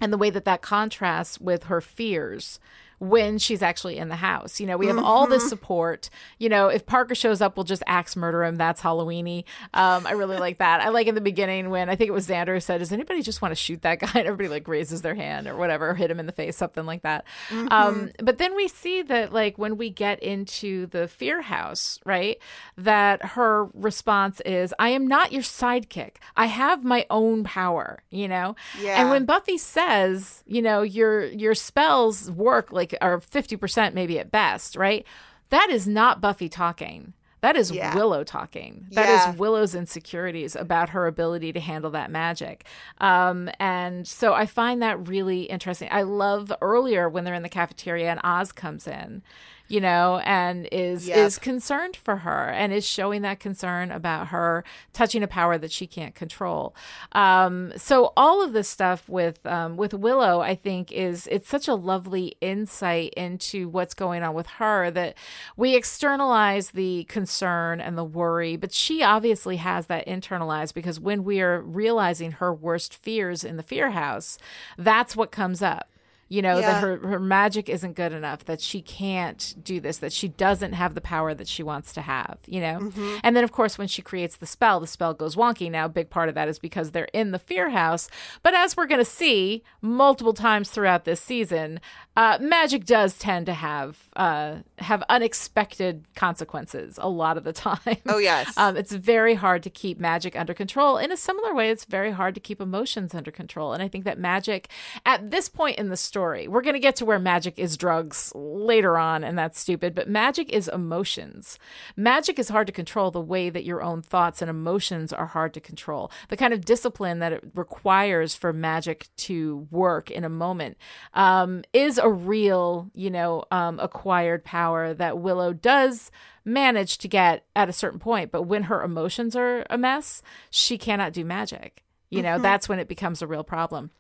[0.01, 2.61] and the way that that contrasts with her fears
[2.99, 4.59] when she's actually in the house.
[4.61, 6.11] You know, we have all this support.
[6.39, 8.57] You know, if Parker shows up, we'll just axe murder him.
[8.57, 9.45] That's Halloweeny.
[9.75, 10.81] Um, I really like that.
[10.81, 13.23] I like in the beginning when I think it was Xander who said, "Does anybody
[13.23, 15.95] just want to shoot that guy?" And everybody like raises their hand or whatever, or
[15.95, 17.25] hit him in the face, something like that.
[17.71, 22.39] Um, but then we see that like when we get into the fear house, right?
[22.77, 26.17] That her response is, "I am not your sidekick.
[26.37, 29.01] I have my own power." You know, Yeah.
[29.01, 34.31] and when Buffy says, you know, your your spells work like are 50% maybe at
[34.31, 35.07] best, right?
[35.51, 37.13] That is not Buffy talking.
[37.41, 37.95] That is Yeah.
[37.95, 38.87] Willow talking.
[38.91, 39.31] That Yeah.
[39.33, 42.65] is Willow's insecurities about her ability to handle that magic.
[42.99, 45.89] Um, and so I find that really interesting.
[45.93, 49.23] I love earlier when they're in the cafeteria and Oz comes in,
[49.69, 51.19] you know, and is Yep.
[51.19, 55.71] is concerned for her and is showing that concern about her touching a power that
[55.71, 56.75] she can't control.
[57.13, 61.69] Um, so all of this stuff with um, with Willow, I think, is it's such
[61.69, 65.17] a lovely insight into what's going on with her that
[65.57, 71.25] we externalize the concern and the worry, but she obviously has that internalized because when
[71.25, 74.39] we are realizing her worst fears in the fear house,
[74.79, 75.89] that's what comes up
[76.29, 76.73] you know Yeah.
[76.73, 80.73] that her her magic isn't good enough that she can't do this that she doesn't
[80.75, 83.17] have the power that she wants to have you know Mm-hmm.
[83.25, 85.89] and then of course when she creates the spell the spell goes wonky now a
[85.89, 88.09] big part of that is because they're in the fear house
[88.43, 91.81] but as we're going to see multiple times throughout this season
[92.19, 97.97] uh, magic does tend to have uh, have unexpected consequences a lot of the time
[98.09, 98.53] Oh, yes.
[98.59, 100.99] um, it's very hard to keep magic under control.
[100.99, 103.73] In a similar way, it's very hard to keep emotions under control.
[103.73, 104.69] And I think that magic,
[105.07, 108.33] at this point in the story, we're going to get to where magic is drugs
[108.35, 111.59] later on, and that's stupid, but magic is emotions.
[111.97, 115.55] Magic is hard to control the way that your own thoughts and emotions are hard
[115.55, 116.11] to control.
[116.31, 120.77] The kind of discipline that it requires for magic to work in a moment
[121.15, 126.11] um, is a real, you know, um, acquired power that Willow does
[126.45, 130.79] manage to get at a certain point but when her emotions are a mess she
[130.79, 131.85] cannot do magic.
[132.11, 133.91] You know that's when it becomes a real problem.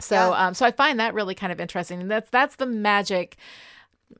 [0.00, 0.46] So Yeah.
[0.46, 3.36] um so i find that really kind of interesting and that's that's the magic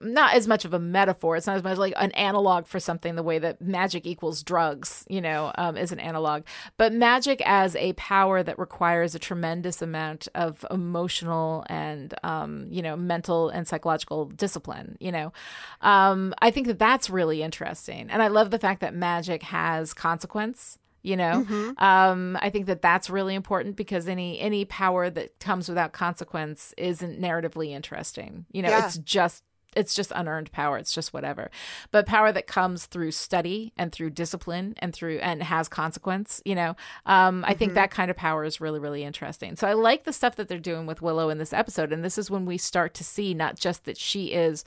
[0.01, 1.37] not as much of a metaphor.
[1.37, 5.05] It's not as much like an analog for something the way that magic equals drugs
[5.09, 6.43] you know um, is an analog.
[6.77, 12.83] But magic as a power that requires a tremendous amount of emotional and um, you
[12.83, 15.33] know mental and psychological discipline you know.
[15.81, 18.09] Um, i think that that's really interesting.
[18.11, 21.75] And i love the fact that magic has consequence you know.
[21.79, 26.73] Um, i think that that's really important because any any power that comes without consequence
[26.79, 28.47] isn't narratively interesting.
[28.53, 28.87] You know Yeah.
[28.87, 29.45] it's just
[29.77, 30.79] it's just unearned power.
[30.79, 31.51] It's just whatever.
[31.91, 36.55] But power that comes through study and through discipline and through and has consequence you
[36.55, 39.57] know um, i think that kind of power is really really interesting.
[39.57, 41.93] So i like the stuff that they're doing with willow in this episode.
[41.93, 44.65] And this is when we start to see not just that she is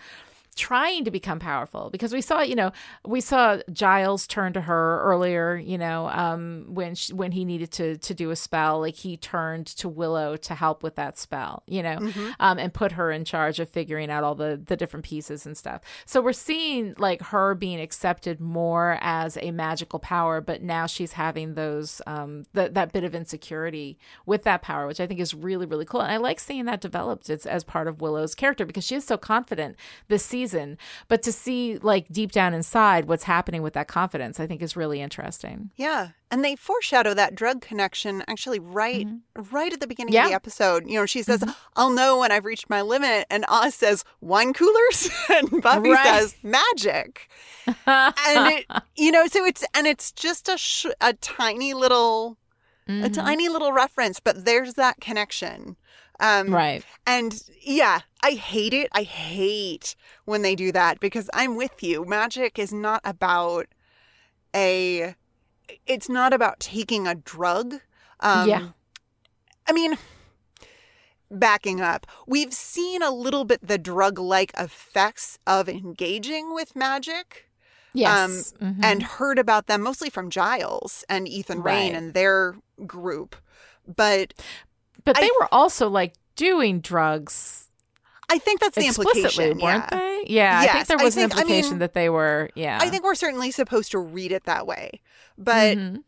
[0.57, 2.71] trying to become powerful because we saw you know
[3.05, 7.71] we saw Giles turn to her earlier you know um when she, when he needed
[7.73, 11.63] to to do a spell like he turned to Willow to help with that spell
[11.67, 12.29] you know Mm-hmm.
[12.39, 15.55] um and put her in charge of figuring out all the the different pieces and
[15.55, 15.81] stuff.
[16.05, 21.13] So we're seeing like her being accepted more as a magical power but now she's
[21.13, 25.33] having those um that that bit of insecurity with that power which I think is
[25.35, 26.01] really really cool.
[26.01, 29.03] And I like seeing that developed it's as part of Willow's character because she is
[29.05, 29.75] so confident.
[30.07, 30.46] This season
[31.07, 34.75] but to see like deep down inside what's happening with that confidence I think is
[34.75, 36.09] really interesting Yeah.
[36.29, 39.55] And they foreshadow that drug connection actually right mm-hmm.
[39.55, 40.23] right at the beginning Yeah.
[40.25, 40.85] of the episode.
[40.85, 41.51] You know, she says, mm-hmm.
[41.75, 43.25] I'll know when I've reached my limit.
[43.29, 45.09] And Oz says, wine coolers?
[45.29, 46.19] and Buffy Right.
[46.19, 47.29] says, magic.
[47.85, 48.65] and it,
[48.97, 52.37] you know, so it's, and it's just a, sh- a tiny little,
[52.87, 53.11] a mm-hmm.
[53.13, 55.77] tiny little reference, but there's that connection.
[56.19, 58.89] Um, right and yeah, I hate it.
[58.91, 59.95] I hate
[60.25, 62.05] when they do that because I'm with you.
[62.05, 63.67] Magic is not about
[64.55, 65.15] a
[65.85, 67.75] it's not about taking a drug.
[68.19, 68.67] Um Yeah.
[69.67, 69.97] I mean
[71.29, 72.07] backing up.
[72.25, 77.49] We've seen a little bit the drug-like effects of engaging with magic
[77.93, 78.65] yes Mhm.
[78.65, 82.55] um, and heard about them mostly from Giles and Ethan Rayne and their
[82.85, 83.35] group.
[83.85, 84.33] But
[85.07, 87.63] but they I- were also like doing drugs
[88.29, 89.57] I think that's the implication.
[89.59, 89.99] weren't yeah.
[89.99, 92.77] they yeah I think there was think- an I implication mean, that they were yeah
[92.81, 95.01] I think we're certainly supposed to read it that way.
[95.37, 96.03] But Mhm.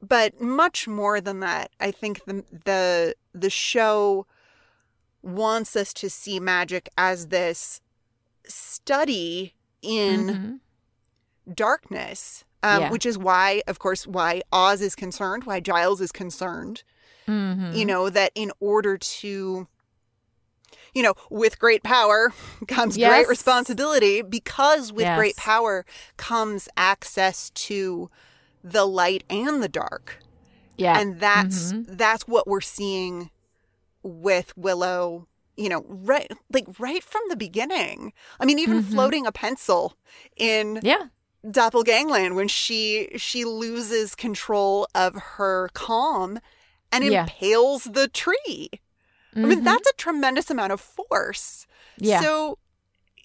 [0.00, 4.26] but much more than that, I think the the the show
[5.22, 7.80] wants us to see magic as this
[8.46, 10.60] study in
[11.48, 11.54] Mhm.
[11.54, 12.44] darkness.
[12.62, 12.90] Um, Yeah.
[12.90, 16.82] which is why, of course, why Oz is concerned, why Giles is concerned.
[17.28, 17.76] Mhm.
[17.76, 19.66] You know, that in order to
[20.94, 22.32] you know, with great power
[22.68, 23.10] comes Yes.
[23.10, 25.84] great responsibility because with great power
[26.16, 28.10] comes access to
[28.64, 30.18] the light and the dark.
[30.76, 31.96] yeah And that's Mhm.
[31.98, 33.30] that's what we're seeing
[34.02, 38.12] with Willow, you know, right like right from the beginning.
[38.40, 38.84] I mean, even Mhm.
[38.92, 39.94] floating a pencil
[40.36, 41.08] in yeah
[41.44, 46.40] Doppelgangland when she she loses control of her calm
[47.02, 47.22] and Yeah.
[47.22, 48.70] impales the tree.
[49.34, 49.64] I mean, Mhm.
[49.64, 51.66] that's a tremendous amount of force.
[51.98, 52.58] yeah So,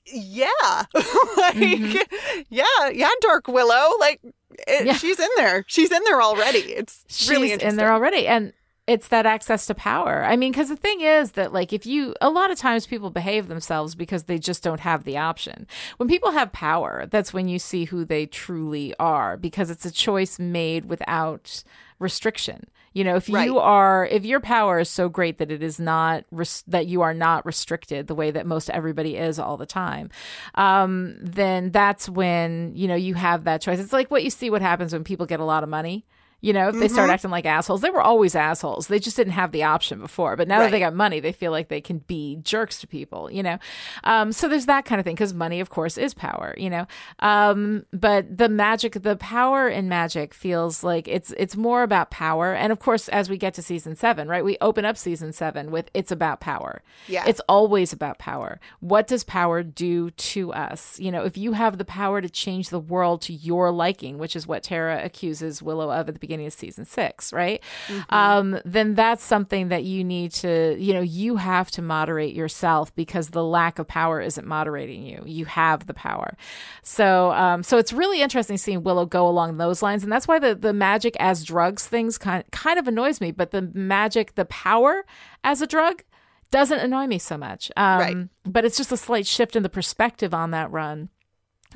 [0.06, 0.48] yeah,
[0.94, 2.44] like, Mhm.
[2.50, 4.20] yeah, yeah, Dark Willow, like,
[4.68, 4.94] it, Yeah.
[4.94, 5.64] she's in there.
[5.68, 6.60] She's in there already.
[6.60, 8.54] It's she's really in there already and
[8.88, 12.16] it's that access to power i mean because the thing is that like if you
[12.20, 15.68] a lot of times people behave themselves because they just don't have the option
[15.98, 19.92] when people have power that's when you see who they truly are because it's a
[19.92, 21.64] choice made without
[22.02, 22.68] restriction.
[22.94, 26.26] You know if you are if your power is so great that it is not
[26.30, 30.10] res- that you are not restricted the way that most everybody is all the time
[30.56, 33.80] um then that's when you know you have that choice.
[33.80, 36.06] It's like what you see what happens when people get a lot of money
[36.42, 38.88] you know, if they start acting like assholes, they were always assholes.
[38.88, 40.36] They just didn't have the option before.
[40.36, 43.32] But now that they got money, they feel like they can be jerks to people,
[43.32, 43.60] you know?
[44.04, 46.88] Um, so there's that kind of thing because money, of course, is power, you know?
[47.20, 52.56] Um, but the magic, the power in magic feels like it's, it's more about power.
[52.56, 55.70] And of course, as we get to season seven, right, we open up season seven
[55.70, 56.82] with it's about power.
[57.08, 57.24] Yeah.
[57.28, 58.60] It's always about power.
[58.80, 61.00] What does power do to us?
[61.00, 64.36] You know, if you have the power to change the world to your liking, which
[64.36, 67.62] is what Tara accuses Willow of at the beginning of season six, right?
[68.10, 72.96] Um, then that's something that you need to, you know, you have to moderate yourself
[72.96, 75.24] because the lack of power isn't moderating you.
[75.26, 76.38] You have the power.
[76.84, 80.40] So, um, so it's really interesting seeing Willow go along those lines, and that's why
[80.40, 83.32] the the magic as drugs things kind kind of annoys me.
[83.32, 85.06] But the magic, the power
[85.44, 86.04] as a drug
[86.52, 87.72] doesn't annoy me so much.
[87.78, 88.18] Um, Right.
[88.46, 91.10] But it's just a slight shift in the perspective on that run.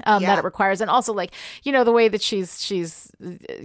[0.03, 0.29] Um, Yeah.
[0.35, 1.31] that it requires, and also like
[1.63, 3.11] you know the way that she's she's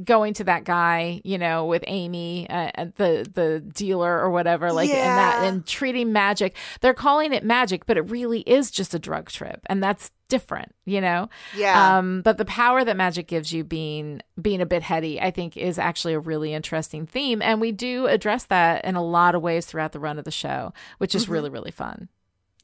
[0.05, 4.73] going to that guy, you know, with Amy, uh, and the the dealer or whatever,
[4.73, 6.55] like and that and treating magic.
[6.81, 10.73] They're calling it magic, but it really is just a drug trip, and that's different,
[10.85, 11.29] you know.
[11.57, 11.99] Yeah.
[11.99, 15.57] Um, but the power that magic gives you, being being a bit heady, I think
[15.57, 19.43] is actually a really interesting theme, and we do address that in a lot of
[19.43, 22.09] ways throughout the run of the show, which is really really fun.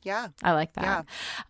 [0.02, 0.28] yeah.
[0.42, 1.04] I like that.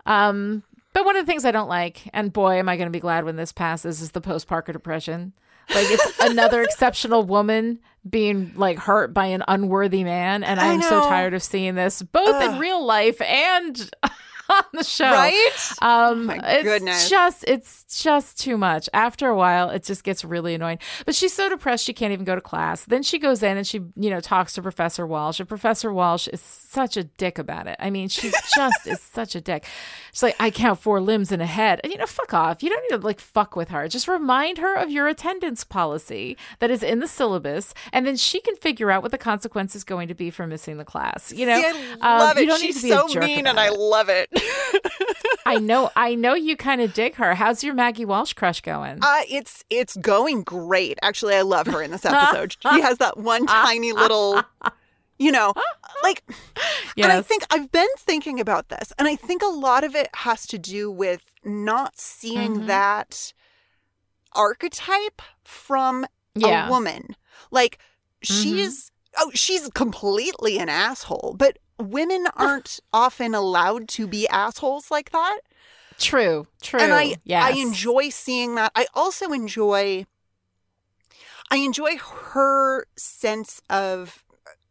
[0.07, 0.63] Um,
[0.97, 3.01] but one of the things I don't like, and boy, am I going to be
[3.01, 5.35] glad when this passes, is the post Parker depression.
[5.69, 11.03] Like it's another exceptional woman being like hurt by an unworthy man, and I'm so
[11.03, 13.91] tired of seeing this both in real life and
[14.49, 15.11] on the show.
[15.11, 15.73] Right?
[15.83, 17.11] Um, My it's goodness.
[17.11, 18.89] just it's just too much.
[18.95, 20.79] After a while, it just gets really annoying.
[21.05, 22.87] But she's so depressed she can't even go to class.
[22.87, 26.27] Then she goes in and she you know talks to Professor Walsh, and Professor Walsh
[26.29, 26.41] is
[26.77, 27.77] such a dick about it.
[27.81, 29.65] I mean, she just is such a dick.
[30.13, 31.81] She's like, I count four limbs and a head.
[31.83, 32.63] And, you know, fuck off.
[32.63, 33.89] You don't need to like fuck with her.
[33.89, 38.41] Just remind her of your attendance policy that is in the syllabus, and then she
[38.41, 41.33] can figure out what the consequence is going to be for missing the class.
[41.33, 41.67] You know, See,
[42.03, 42.61] I Um, love you it.
[42.61, 44.29] She's need to be so mean, and I love it.
[45.47, 47.35] I know, I know you kind of dig her.
[47.35, 48.99] How's your Maggie Walsh crush going?
[49.01, 50.99] Uh, it's it's going great.
[51.03, 52.57] Actually, I love her in this episode.
[52.61, 54.43] she has that one tiny little,
[55.19, 55.53] you know,
[56.03, 56.23] like.
[56.99, 60.09] And I think I've been thinking about this, and I think a lot of it
[60.15, 62.67] has to do with not seeing Mhm.
[62.67, 63.33] that
[64.33, 66.67] archetype from Yeah.
[66.67, 67.17] a woman.
[67.51, 67.79] Like
[68.25, 68.43] Mm-hmm.
[68.43, 75.11] she's oh, she's completely an asshole, but women aren't often allowed to be assholes like
[75.11, 75.41] that.
[75.99, 76.81] True, true.
[76.81, 77.45] And I yes.
[77.45, 78.73] I enjoy seeing that.
[78.75, 80.07] I also enjoy
[81.51, 84.25] I enjoy her sense of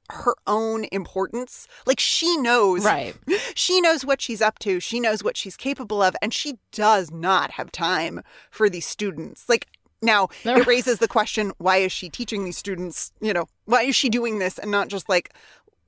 [0.09, 1.67] her own importance.
[1.85, 3.15] Like she knows Right.
[3.55, 4.79] she knows what she's up to.
[4.79, 9.47] She knows what she's capable of and she does not have time for these students.
[9.49, 9.67] Like
[10.01, 13.95] now it raises the question why is she teaching these students, you know, why is
[13.95, 15.33] she doing this and not just like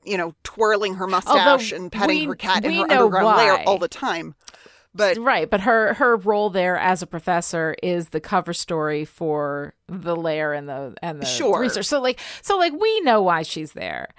[0.03, 3.78] you know, twirling her mustache and petting we- her cat in her underground lair all
[3.78, 4.36] the time.
[4.95, 9.76] But Right, but her her role there as a professor is the cover story for
[9.88, 11.60] the lair and the and the Sure.
[11.60, 11.86] research.
[11.86, 14.10] So like so like we know why she's there.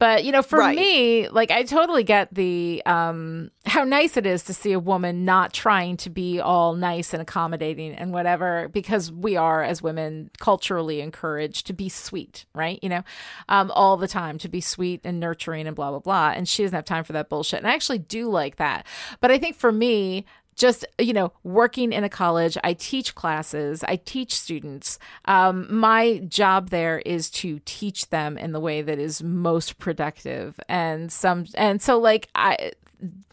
[0.00, 0.76] But you know, for Right.
[0.76, 5.24] me, like I totally get the um how nice it is to see a woman
[5.24, 10.30] not trying to be all nice and accommodating and whatever because we are as women
[10.40, 12.78] culturally encouraged to be sweet, right?
[12.82, 13.02] You know,
[13.48, 16.64] um all the time to be sweet and nurturing and blah blah blah and she
[16.64, 17.60] doesn't have time for that bullshit.
[17.60, 18.84] And I actually do like that.
[19.20, 22.56] But I think for me, just you know working in a college.
[22.64, 23.84] I teach classes.
[23.84, 24.98] I teach students.
[25.26, 30.58] Um, my job there is to teach them in the way that is most productive.
[30.68, 32.72] And some and so like i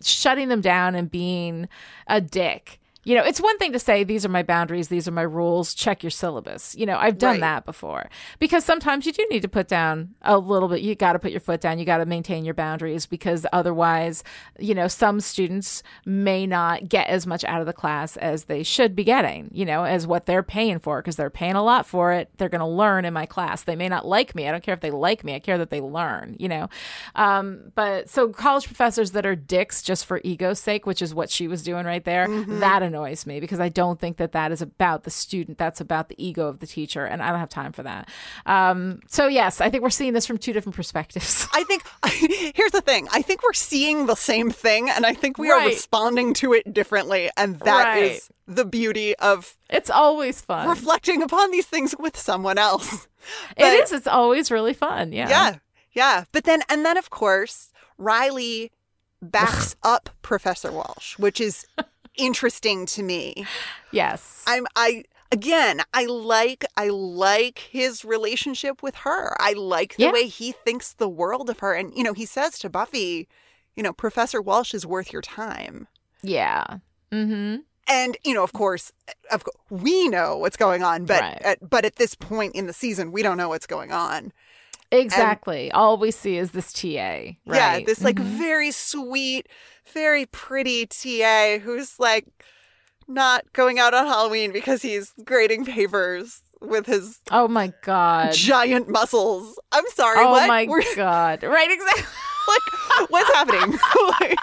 [0.02, 1.70] shutting them down and being
[2.08, 5.12] a dick you know it's one thing to say these are my boundaries these are
[5.12, 6.76] my rules check your syllabus.
[6.78, 7.42] You know i've done Right.
[7.42, 8.10] that before.
[8.40, 11.32] Because sometimes you do need to put down a little bit you got to put
[11.32, 14.24] your foot down you got to maintain your boundaries because otherwise
[14.60, 18.64] you know some students may not get as much out of the class as they
[18.64, 21.86] should be getting you know as what they're paying for because they're paying a lot
[21.86, 22.30] for it.
[22.38, 23.64] They're going to learn in my class.
[23.64, 24.48] They may not like me.
[24.48, 25.36] I don't care if they like me.
[25.36, 26.70] I care that they learn you know?
[27.16, 31.30] Um, but so college professors that are dicks just for ego's sake which is what
[31.30, 32.28] she was doing right there
[32.60, 36.10] that annoys me because i don't think that that is about the student that's about
[36.10, 38.10] the ego of the teacher and i don't have time for that
[38.46, 41.84] um, so yes i think we're seeing this from two different perspectives I think
[42.56, 43.08] here's the thing.
[43.12, 46.74] I think we're seeing the same thing, and I think we are responding to it
[46.74, 48.12] differently, and that is
[48.48, 48.56] Right.
[48.56, 52.92] the beauty of it's always fun reflecting upon these things with someone else.
[53.58, 55.56] it But- is it's always really fun yeah Yeah,
[55.94, 56.24] yeah.
[56.32, 58.72] But then, and then, of course, Riley
[59.22, 61.66] backs up Professor Walsh, which is
[62.16, 63.46] interesting to me.
[63.92, 65.04] yes I'm, I.
[65.34, 69.34] Again, I like I like his relationship with her.
[69.42, 70.12] I like the Yeah.
[70.12, 71.74] way he thinks the world of her.
[71.74, 73.30] And you know, he says to Buffy,
[73.78, 75.88] you know, Professor Walsh is worth your time.
[76.22, 76.80] yeah
[77.14, 78.92] mm-hmm And you know, of course,
[79.32, 81.42] of we know what's going on, but Right.
[81.44, 84.34] at, but at this point in the season, we don't know what's going on.
[84.92, 88.24] Exactly all we see is this ta right Yeah, this like Mhm.
[88.38, 89.48] very sweet,
[89.94, 92.26] very pretty TA who's like
[93.08, 98.88] not going out on Halloween because he's grading papers with his oh my god giant
[98.90, 99.58] muscles.
[99.72, 100.48] I'm sorry, oh what?
[100.48, 102.04] my We're- god right exactly
[102.48, 103.78] like, what's happening?
[104.20, 104.38] Like,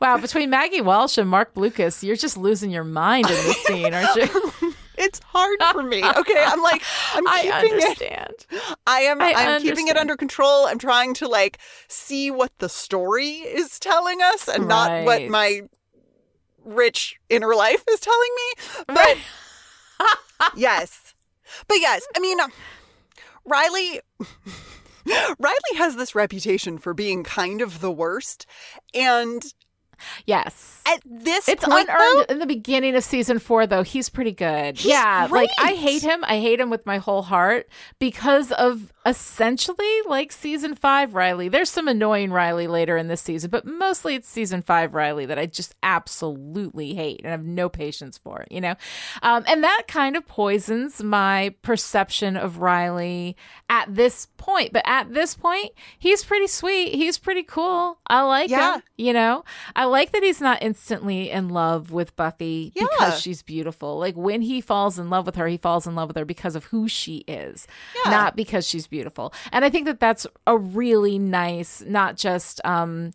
[0.00, 3.92] Wow, between Maggie Walsh and Marc Blucas, you're just losing your mind in this scene,
[3.92, 4.67] aren't you?
[4.98, 6.02] It's hard for me.
[6.18, 6.82] Okay, I'm like,
[7.14, 7.84] I'm I keeping it.
[7.84, 8.46] understand.
[8.86, 9.20] I am.
[9.20, 10.66] I I'm keeping it under control.
[10.66, 15.62] I'm trying to like see what the story is telling us, and not what my
[16.64, 18.64] rich inner life is telling me.
[18.86, 19.16] But
[20.56, 21.14] yes,
[21.68, 22.48] but yes, I mean, uh,
[23.44, 24.00] Riley.
[25.38, 28.44] Riley has this reputation for being kind of the worst,
[28.92, 29.42] and
[30.26, 30.82] Yes.
[30.86, 33.82] at this It's point, unearned though, in the beginning of season four, though.
[33.82, 34.78] He's pretty good.
[34.78, 35.28] He's yeah.
[35.30, 36.24] Like, I hate him.
[36.26, 37.68] I hate him with my whole heart
[37.98, 41.48] because of essentially like season five Riley.
[41.48, 45.38] There's some annoying Riley later in this season, but mostly it's season five Riley that
[45.38, 48.74] I just absolutely hate and have no patience for, you know?
[49.22, 53.36] Um, and that kind of poisons my perception of Riley
[53.70, 54.72] at this point.
[54.72, 56.94] But at this point, he's pretty sweet.
[56.94, 57.98] He's pretty cool.
[58.06, 58.76] I like Yeah.
[58.76, 58.82] him.
[58.96, 59.44] You know,
[59.76, 62.86] I like that he's not instantly in love with Buffy Yeah.
[62.90, 63.98] because she's beautiful.
[63.98, 66.54] Like when he falls in love with her, he falls in love with her because
[66.56, 67.66] of who she is,
[68.06, 69.32] not because she's beautiful.
[69.52, 73.12] And I think that that's a really nice, not just um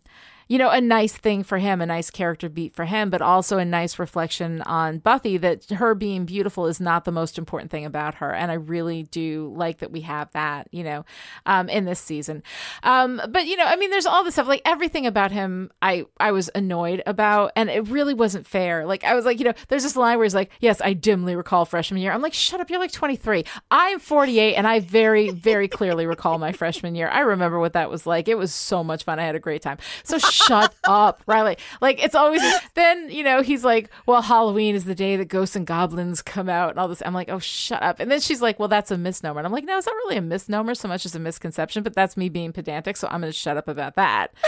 [0.48, 3.58] you know, a nice thing for him, a nice character beat for him, but also
[3.58, 7.84] a nice reflection on Buffy that her being beautiful is not the most important thing
[7.84, 8.32] about her.
[8.32, 11.04] And I really do like that we have that, you know,
[11.46, 12.42] um, in this season.
[12.82, 16.04] Um, but you know, I mean, there's all this stuff, like everything about him, I,
[16.18, 18.86] I was annoyed about, and it really wasn't fair.
[18.86, 21.36] Like, I was like, you know, there's this line where he's like, yes, I dimly
[21.36, 22.12] recall freshman year.
[22.12, 22.70] I'm like, shut up.
[22.70, 23.44] You're like 23.
[23.70, 27.08] I'm 48 and I very, very clearly recall my freshman year.
[27.08, 28.28] I remember what that was like.
[28.28, 29.18] It was so much fun.
[29.18, 29.78] I had a great time.
[30.02, 31.56] So shut up, Riley.
[31.80, 32.42] Like it's always
[32.74, 36.48] then, you know, he's like, Well, Halloween is the day that ghosts and goblins come
[36.48, 37.02] out and all this.
[37.04, 38.00] I'm like, Oh, shut up.
[38.00, 39.38] And then she's like, Well, that's a misnomer.
[39.40, 41.94] And I'm like, No, it's not really a misnomer so much as a misconception, but
[41.94, 44.32] that's me being pedantic, so I'm gonna shut up about that.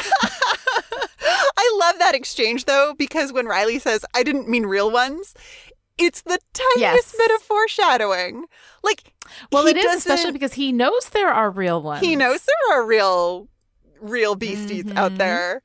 [1.58, 5.34] I love that exchange though, because when Riley says, I didn't mean real ones,
[5.98, 7.14] it's the tiniest Yes.
[7.16, 8.44] bit of foreshadowing.
[8.82, 9.12] Like,
[9.50, 12.04] Well, it is especially because he knows there are real ones.
[12.04, 13.48] he knows there are real,
[14.00, 15.16] real beasties out mm-hmm.
[15.16, 15.62] there.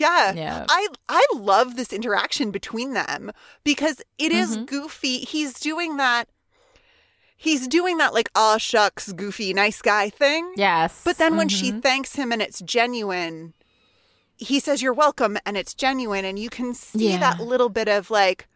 [0.00, 0.32] Yeah.
[0.32, 0.64] Yeah.
[0.68, 3.30] I I love this interaction between them
[3.64, 4.64] because it is Mm-hmm.
[4.64, 5.18] goofy.
[5.18, 6.28] He's doing that.
[7.36, 10.52] He's doing that like ah shucks goofy nice guy thing.
[10.56, 11.02] Yes.
[11.04, 11.82] But then when she Mhm.
[11.82, 13.54] thanks him and it's genuine,
[14.36, 17.18] he says you're welcome and it's genuine and you can see Yeah.
[17.20, 18.46] that little bit of like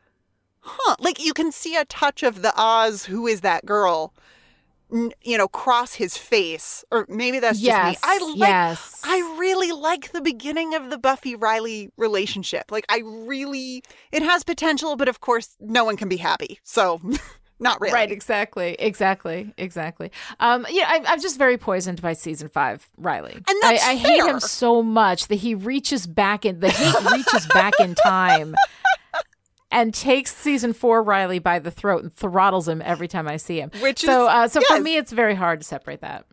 [0.67, 4.15] huh, like you can see a touch of the Oz who is that girl
[5.23, 7.97] you know cross his face or maybe that's just me.
[8.03, 9.01] I like yes.
[9.05, 12.71] I really like the beginning of the Buffy Riley relationship.
[12.71, 13.83] Like I really
[14.13, 16.61] it has potential but of course no one can be happy.
[16.63, 17.01] So
[17.59, 17.95] not really.
[17.95, 20.13] Right, exactly, exactly, exactly.
[20.39, 23.35] Um, yeah, I, I'm just very poisoned by season five, Riley.
[23.35, 27.13] And that's I, I hate him so much that he reaches back in the hate
[27.13, 28.55] reaches back in time
[29.75, 33.61] and takes season four Riley by the throat and throttles him every time I see
[33.61, 33.71] him.
[33.81, 36.25] Which so, is- uh, so for me, it's very hard to separate that.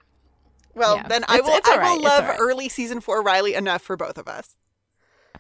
[0.76, 1.08] Well, Yeah.
[1.08, 2.38] then I will it's I will it's love right.
[2.40, 4.56] early season 4 Riley enough for both of us.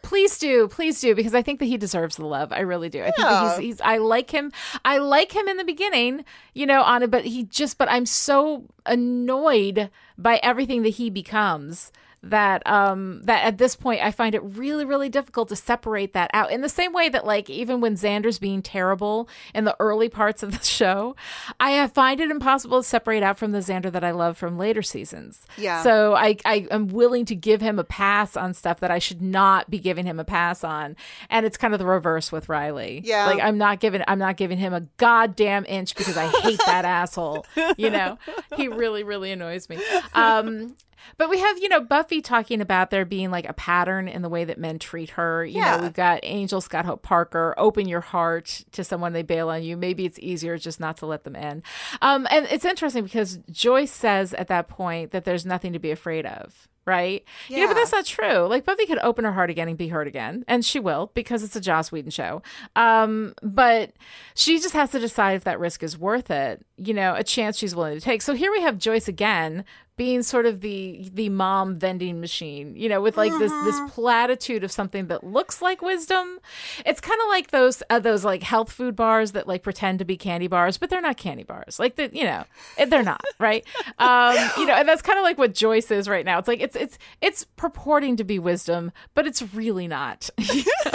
[0.02, 2.52] Please do, please do, because I think that he deserves the love.
[2.52, 3.02] I really do.
[3.02, 3.82] I think that he's, he's.
[3.82, 4.52] I like him.
[4.84, 6.26] I like him in the beginning,
[6.56, 7.78] you know, on it, but he just.
[7.78, 11.92] But I'm so annoyed by everything that he becomes
[12.24, 16.30] that um that at this point I find it really really difficult to separate that
[16.34, 16.52] out.
[16.52, 20.44] In the same way that like even when Xander's being terrible in the early parts
[20.44, 21.16] of the show,
[21.60, 24.84] I find it impossible to separate out from the Xander that I love from later
[24.84, 25.46] seasons.
[25.58, 25.82] Yeah.
[25.82, 29.22] So I I am willing to give him a pass on stuff that I should
[29.22, 30.96] not be giving him a pass on,
[31.30, 33.02] and it's kind of the reverse with Riley.
[33.04, 33.26] Yeah.
[33.26, 36.86] like I'm not giving I'm not giving him a goddamn inch because I hate that
[37.02, 37.46] asshole.
[37.78, 38.20] You know,
[38.56, 39.80] he really really annoys me.
[40.14, 40.76] Um.
[41.18, 44.30] But we have, you know, Buffy talking about there being like a pattern in the
[44.30, 45.46] way that men treat her.
[45.46, 45.78] You Yeah.
[45.78, 49.64] know, we've got Angel Scott Hope Parker, open your heart to someone they bail on
[49.64, 49.78] you.
[49.78, 51.64] Maybe it's easier just not to let them in.
[52.02, 55.92] Um, and it's interesting because Joyce says at that point that there's nothing to be
[55.92, 56.68] afraid of.
[56.84, 57.24] Right?
[57.48, 57.58] Yeah.
[57.58, 58.48] You know, but that's not true.
[58.48, 61.44] Like Buffy could open her heart again and be hurt again, and she will because
[61.44, 62.42] it's a Joss Whedon show.
[62.76, 63.92] Um, but
[64.34, 66.66] she just has to decide if that risk is worth it.
[66.84, 68.22] You know, a chance she's willing to take.
[68.22, 69.66] So here we have Joyce again
[70.02, 74.64] being sort of the the mom vending machine, you know, with like this this platitude
[74.64, 76.40] of something that looks like wisdom.
[76.86, 80.06] It's kind of like those uh, those like health food bars that like pretend to
[80.06, 81.78] be candy bars, but they're not candy bars.
[81.78, 82.46] Like that, you know,
[82.80, 83.64] eh, they're not right.
[84.00, 86.40] Um, you know, and that's kind of like what Joyce is right now.
[86.40, 90.32] It's like it's it's it's purporting to be wisdom, but it's really not.
[90.40, 90.92] you know?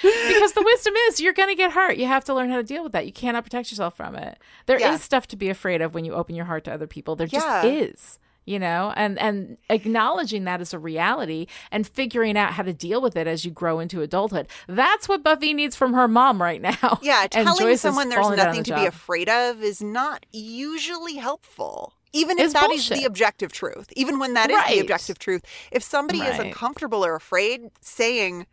[0.00, 1.96] Because the wisdom is you're going to get hurt.
[1.96, 3.06] You have to learn how to deal with that.
[3.06, 4.38] You cannot protect yourself from it.
[4.66, 4.96] There is Yeah.
[4.96, 7.16] stuff to be afraid of when you open your heart to other people.
[7.16, 7.64] There just Yeah.
[7.66, 8.18] is.
[8.44, 13.00] You know, and and acknowledging that as a reality and figuring out how to deal
[13.00, 14.48] with it as you grow into adulthood.
[14.66, 16.98] That's what Buffy needs from her mom right now.
[17.02, 20.26] Yeah, telling someone there's falling down on nothing the to be afraid of is not
[20.32, 21.94] usually helpful.
[22.12, 22.98] Even if It's that is bullshit.
[22.98, 23.86] the objective truth.
[23.96, 24.74] Even when that is Right.
[24.74, 25.42] the objective truth.
[25.70, 28.46] If somebody is uncomfortable or afraid, saying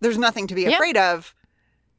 [0.00, 0.70] there's nothing to be Yeah.
[0.70, 1.34] afraid of.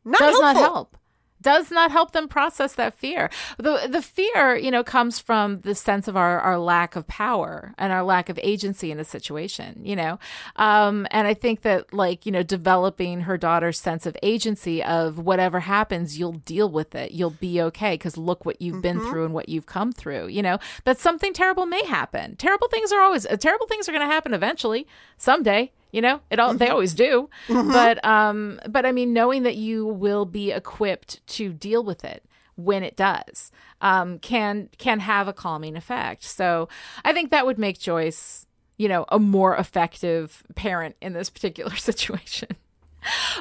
[0.04, 0.42] Not does helpful.
[0.42, 0.98] not help.
[1.44, 3.32] Does not help them process that fear.
[3.58, 7.74] The the fear you know comes from the sense of our our lack of power
[7.80, 10.20] and our lack of agency in a situation you know?
[10.56, 15.18] Um and i think that like you know developing her daughter's sense of agency of
[15.18, 17.12] whatever happens you'll deal with it.
[17.12, 20.44] You'll be okay because look what you've been through and what you've come through you
[20.44, 20.60] know?
[20.86, 22.36] That something terrible may happen.
[22.36, 24.86] Terrible things are always uh, terrible things are going to happen eventually
[25.18, 27.30] someday you know it all they always do.
[27.48, 32.26] But um but i mean knowing that you will be equipped to deal with it
[32.56, 36.24] when it does um can can have a calming effect.
[36.24, 36.70] So
[37.06, 38.46] i think that would make joyce
[38.82, 42.50] you know, a more effective parent in this particular situation.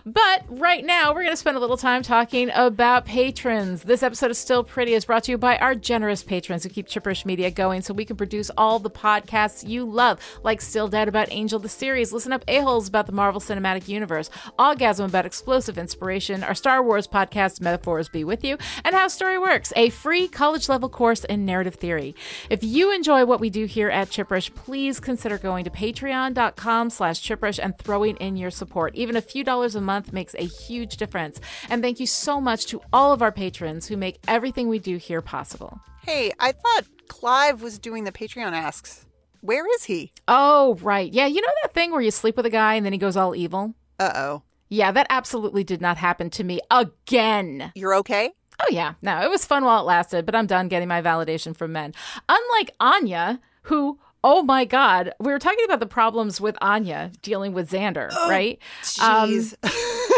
[0.06, 3.82] But right now, we're going to spend a little time talking about patrons.
[3.82, 6.88] This episode of Still Pretty is brought to you by our generous patrons who keep
[6.88, 11.08] Chipperish Media going so we can produce all the podcasts you love, like Still Dead
[11.08, 15.76] about Angel the series, Listen Up A-Holes about the Marvel Cinematic Universe, Orgasm about explosive
[15.76, 20.28] inspiration, our Star Wars podcast, Metaphors Be With You, and How Story Works, a free
[20.28, 22.14] college level course in narrative theory.
[22.48, 27.20] If you enjoy what we do here at Chipperish, please consider going to patreon.com slash
[27.20, 28.94] chipperish and throwing in your support.
[28.94, 31.40] Even a few dollars a month makes a huge difference.
[31.68, 34.96] And thank you so much to all of our patrons who make everything we do
[34.96, 35.80] here possible.
[36.06, 39.06] Hey, I thought Clive was doing the Patreon asks.
[39.40, 40.12] Where is he?
[40.28, 41.12] Oh, right.
[41.12, 43.16] Yeah, you know that thing where you sleep with a guy and then he goes
[43.16, 43.74] all evil?
[43.98, 44.42] Uh oh.
[44.68, 47.72] Yeah, that absolutely did not happen to me again.
[47.74, 48.30] You're okay?
[48.60, 48.94] Oh, yeah.
[49.02, 51.92] No, it was fun while it lasted, but I'm done getting my validation from men.
[52.28, 55.14] Unlike Anya, who Oh my God.
[55.18, 58.58] We were talking about the problems with Anya dealing with Xander, right?
[58.82, 59.54] Jeez.
[59.64, 59.70] Um,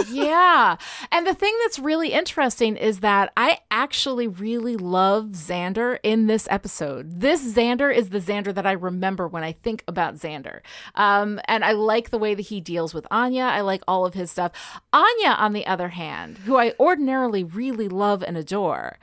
[0.13, 0.77] yeah.
[1.13, 6.49] And the thing that's really interesting is that I actually really love Xander in this
[6.51, 7.21] episode.
[7.21, 10.61] This Xander is the Xander that I remember when I think about Xander.
[10.97, 13.45] Um, and I like the way that he deals with Anya.
[13.45, 14.53] I like all of his stuff.
[14.93, 18.99] Anya, on the other hand, who I ordinarily really love and adore,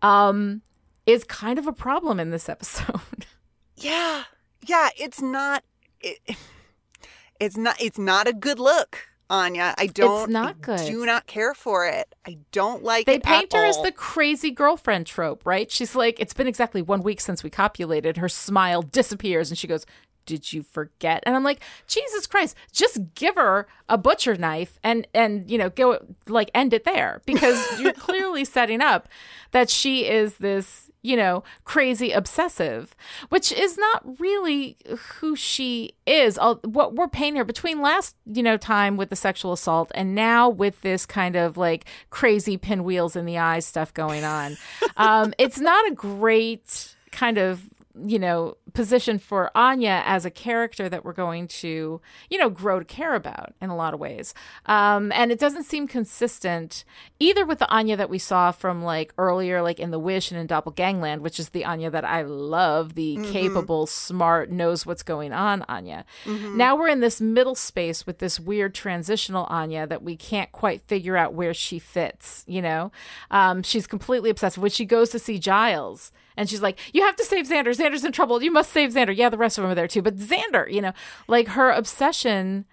[0.00, 0.62] um,
[1.06, 3.26] is kind of a problem in this episode.
[3.76, 4.24] yeah.
[4.66, 5.64] Yeah, it's not
[6.00, 6.18] it,
[7.40, 8.98] it's not it's not a good look,
[9.30, 9.74] Anya.
[9.78, 10.86] I don't It's not I good.
[10.86, 12.14] do not care for it.
[12.26, 15.70] I don't like They paint her as the crazy girlfriend trope, right?
[15.70, 18.16] She's like, it's been exactly one week since we copulated.
[18.18, 19.84] Her smile disappears and she goes,
[20.26, 21.22] Did you forget?
[21.26, 25.70] And I'm like, Jesus Christ, just give her a butcher knife and and you know,
[25.70, 27.20] go like end it there.
[27.26, 29.08] Because you're clearly setting up
[29.50, 32.96] that she is this you know, crazy obsessive,
[33.28, 34.78] which is not really
[35.20, 36.38] who she is.
[36.38, 40.14] All, what we're painting her between last, you know, time with the sexual assault and
[40.14, 44.56] now with this kind of like crazy pinwheels in the eyes stuff going on.
[44.96, 47.62] um, it's not a great kind of
[48.02, 52.80] you know, position for Anya as a character that we're going to, you know, grow
[52.80, 54.34] to care about in a lot of ways.
[54.66, 56.84] Um, and it doesn't seem consistent
[57.20, 60.40] either with the Anya that we saw from like earlier, like in The Wish and
[60.40, 65.32] in Doppelgangland, which is the Anya that I love, the capable, smart, knows what's going
[65.32, 66.04] on Anya.
[66.26, 70.82] Now we're in this middle space with this weird transitional Anya that we can't quite
[70.82, 72.90] figure out where she fits, you know?
[73.30, 74.58] Um, she's completely obsessed.
[74.58, 77.68] When she goes to see Giles, and she's like, "You have to save Xander.
[77.68, 78.42] Xander's in trouble.
[78.42, 80.80] You must save Xander." Yeah, the rest of them are there too, but Xander, you
[80.80, 80.92] know,
[81.28, 82.64] like her obsession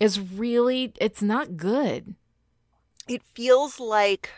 [0.00, 2.14] is really it's not good.
[3.08, 4.30] it feels like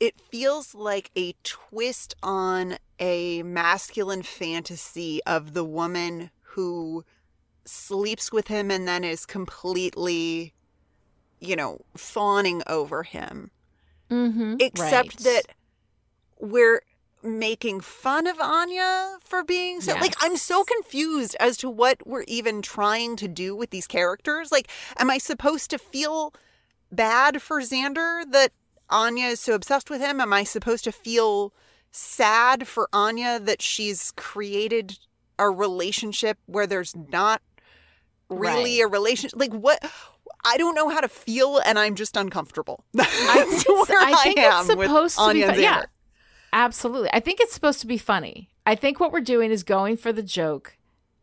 [0.00, 7.04] it feels like a twist on a masculine fantasy of the woman who
[7.64, 10.52] sleeps with him and then is completely
[11.40, 13.50] you know fawning over him
[14.10, 14.56] Mm-hmm.
[14.60, 15.44] except that
[16.38, 16.82] we're
[17.24, 22.24] making fun of Anya for being so like I'm so confused as to what we're
[22.28, 24.52] even trying to do with these characters.
[24.52, 24.68] Like,
[24.98, 26.34] am I supposed to feel
[26.92, 28.52] bad for Xander that
[28.90, 30.20] Anya is so obsessed with him?
[30.20, 31.52] Am I supposed to feel
[31.90, 34.98] sad for Anya that she's created
[35.38, 37.40] a relationship where there's not
[38.28, 38.86] really Right.
[38.86, 39.38] a relationship?
[39.38, 39.82] Like, what?
[40.44, 42.84] I don't know how to feel, and I'm just uncomfortable.
[42.94, 45.60] I That's think, it's, where I think am it's with supposed to be Anya fun-
[45.60, 45.82] yeah.
[46.54, 47.10] Absolutely.
[47.12, 48.48] I think it's supposed to be funny.
[48.64, 50.78] I think what we're doing is going for the joke,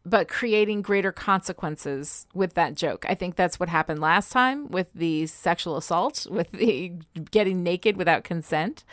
[0.05, 3.05] but creating greater consequences with that joke.
[3.07, 6.93] I think that's what happened last time with the sexual assault, with the
[7.31, 8.83] getting naked without consent,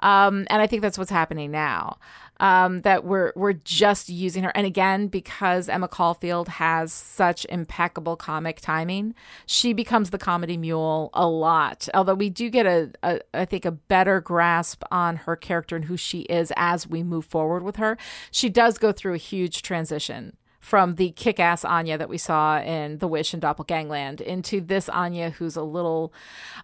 [0.00, 1.98] um, and I think that's what's happening now.
[2.40, 8.16] Um, that we're we're just using her, and again because Emma Caulfield has such impeccable
[8.16, 9.14] comic timing,
[9.46, 11.88] she becomes the comedy mule a lot.
[11.94, 15.84] Although we do get a, a I think a better grasp on her character and
[15.84, 17.96] who she is as we move forward with her.
[18.30, 22.98] She does go through a huge transition from the kick-ass Anya that we saw in
[22.98, 26.12] The Wish and Doppelgangland into this Anya who's a little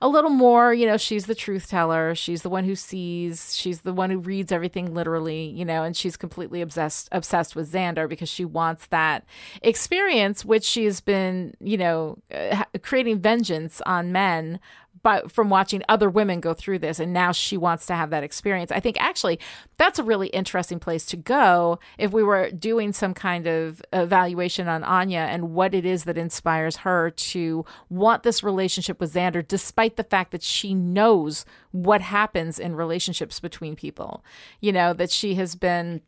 [0.03, 3.81] a little more, you know, she's the truth teller, she's the one who sees, she's
[3.81, 8.07] the one who reads everything literally, you know, and she's completely obsessed obsessed with Xander
[8.07, 9.25] because she wants that
[9.63, 14.61] experience which she's been, you know, uh, creating vengeance on men
[15.07, 18.25] but from watching other women go through this and now she wants to have that
[18.25, 18.73] experience.
[18.73, 19.39] I think actually
[19.79, 24.67] that's a really interesting place to go if we were doing some kind of evaluation
[24.67, 29.47] on anya and what it is that inspires her to want this relationship with xander
[29.47, 34.25] despite the fact that she knows what happens in relationships between people.
[34.61, 36.01] You know that she has been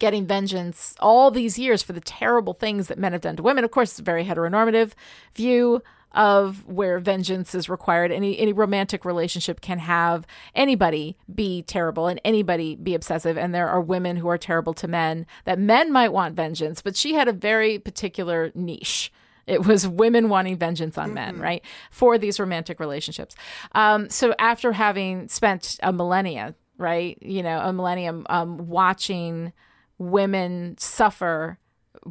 [0.00, 3.62] getting vengeance all these years for the terrible things that men have done to women.
[3.62, 4.94] Of course, it's a very heteronormative
[5.36, 5.80] view
[6.16, 8.10] of where vengeance is required.
[8.10, 13.36] Any any romantic relationship can have anybody be terrible and anybody be obsessive.
[13.36, 16.96] And there are women who are terrible to men that men might want vengeance, but
[16.96, 19.12] she had a very particular niche.
[19.46, 21.62] It was women wanting vengeance on men, right?
[21.92, 23.36] For these romantic relationships.
[23.72, 29.52] Um, so after having spent a millennia, right, you know, a millennium um, watching
[29.98, 31.58] women suffer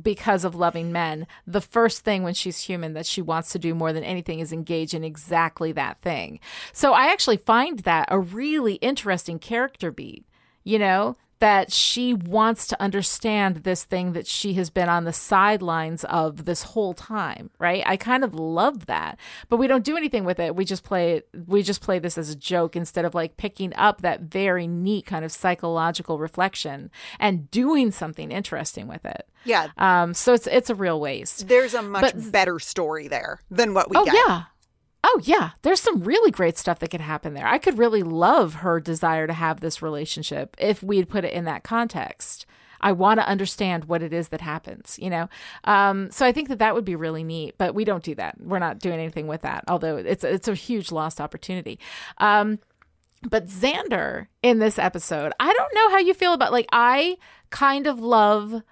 [0.02, 3.74] because of loving men, the first thing when she's human that she wants to do
[3.74, 6.40] more than anything is engage in exactly that thing.
[6.74, 10.26] So I actually find that a really interesting character beat,
[10.64, 15.12] you know, that she wants to understand this thing that she has been on the
[15.14, 17.84] sidelines of this whole time, right?
[17.86, 19.18] I kind of love that.
[19.50, 20.56] But we don't do anything with it.
[20.56, 23.74] We just play it we just play this as a joke instead of like picking
[23.76, 29.28] up that very neat kind of psychological reflection and doing something interesting with it.
[29.44, 29.68] Yeah.
[29.78, 31.48] Um so it's it's a real waste.
[31.48, 34.16] There's a much But- better story there than what we Oh get.
[34.16, 34.44] yeah.
[35.08, 37.46] Oh yeah, there's some really great stuff that could happen there.
[37.46, 41.46] I could really love her desire to have this relationship if we'd put it in
[41.46, 42.48] that context.
[42.82, 45.30] I want to understand what it is that happens, you know.
[45.64, 48.42] Um, so I think that that would be really neat, but we don't do that.
[48.42, 51.80] We're not doing anything with that, although it's it's a huge lost opportunity.
[52.18, 52.58] Um,
[53.22, 57.18] but Xander in this episode, I don't know how you feel about like I
[57.52, 58.64] kind of love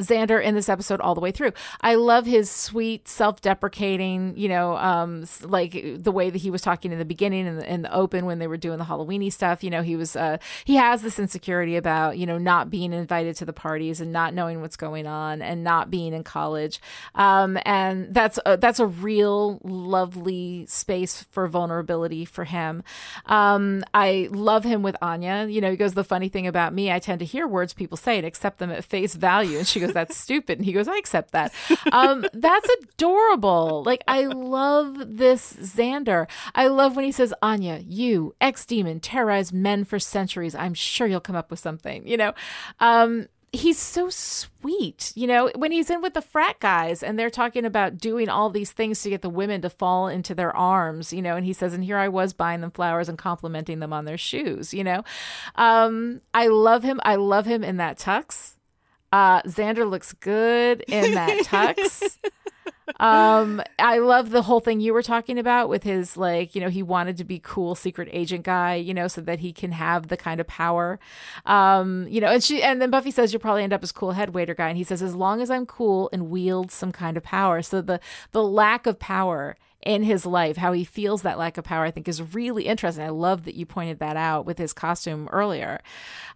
[0.00, 1.52] Xander in this episode all the way through.
[1.80, 6.92] I love his sweet, self-deprecating, you know, um, like the way that he was talking
[6.92, 9.62] in the beginning in the, in the open when they were doing the Halloweeny stuff.
[9.62, 13.36] You know, he was uh, he has this insecurity about you know not being invited
[13.36, 16.80] to the parties and not knowing what's going on and not being in college,
[17.14, 22.82] um, and that's a, that's a real lovely space for vulnerability for him.
[23.26, 25.46] Um, I love him with Anya.
[25.46, 27.96] You know, he goes, the funny thing about me, I tend to hear words people
[27.96, 29.58] say and accept them at face value.
[29.58, 30.58] And she goes, that's stupid.
[30.58, 31.52] And he goes, I accept that.
[31.92, 33.82] Um, that's adorable.
[33.84, 36.28] Like, I love this Xander.
[36.54, 40.54] I love when he says, Anya, you, ex demon, terrorized men for centuries.
[40.54, 42.32] I'm sure you'll come up with something, you know?
[42.78, 47.28] Um, he's so sweet you know when he's in with the frat guys and they're
[47.28, 51.12] talking about doing all these things to get the women to fall into their arms
[51.12, 53.92] you know and he says and here i was buying them flowers and complimenting them
[53.92, 55.02] on their shoes you know
[55.56, 58.52] um i love him i love him in that tux
[59.12, 62.18] uh xander looks good in that tux.
[62.98, 66.68] Um i love the whole thing you were talking about with his like you know
[66.68, 70.08] he wanted to be cool secret agent guy you know so that he can have
[70.08, 70.98] the kind of power.
[71.46, 74.12] Um you know and she and then buffy says you'll probably end up as cool
[74.12, 74.68] head waiter guy.
[74.68, 77.62] And he says as long as i'm cool and wield some kind of power.
[77.62, 78.00] So the
[78.32, 81.90] the lack of power in his life how he feels that lack of power i
[81.90, 83.04] think is really interesting.
[83.04, 85.80] I love that you pointed that out with his costume earlier.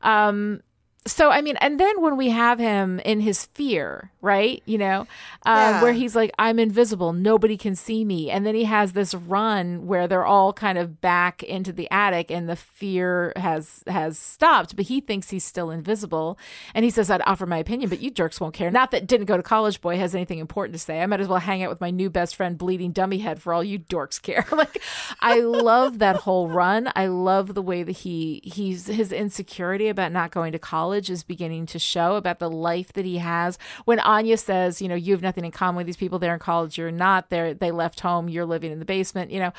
[0.03, 0.61] Um
[1.07, 4.63] so I mean, and then when we have him in his fear, right?
[4.65, 5.01] You know,
[5.45, 5.83] um, Yeah.
[5.83, 9.87] where he's like, "I'm invisible, nobody can see me," and then he has this run
[9.87, 14.77] where they're all kind of back into the attic, and the fear has has stopped,
[14.77, 16.39] but he thinks he's still invisible,
[16.75, 19.27] and he says, "I'd offer my opinion, but you jerks won't care." Not that didn't
[19.27, 21.03] go to college boy has anything important to say.
[21.03, 23.53] I might as well hang out with my new best friend, bleeding dummy head, for
[23.53, 24.47] all you dorks care.
[24.53, 24.81] like,
[25.21, 26.91] I love that whole run.
[26.97, 31.23] I love the way that he he's his insecurity about not going to college is
[31.23, 33.59] beginning to show about the life that he has.
[33.85, 36.19] When Anya says, you know, you have nothing in common with these people.
[36.19, 36.79] They're in college.
[36.79, 37.31] You're not.
[37.31, 38.29] They they left home.
[38.29, 39.31] You're living in the basement.
[39.31, 39.53] You know,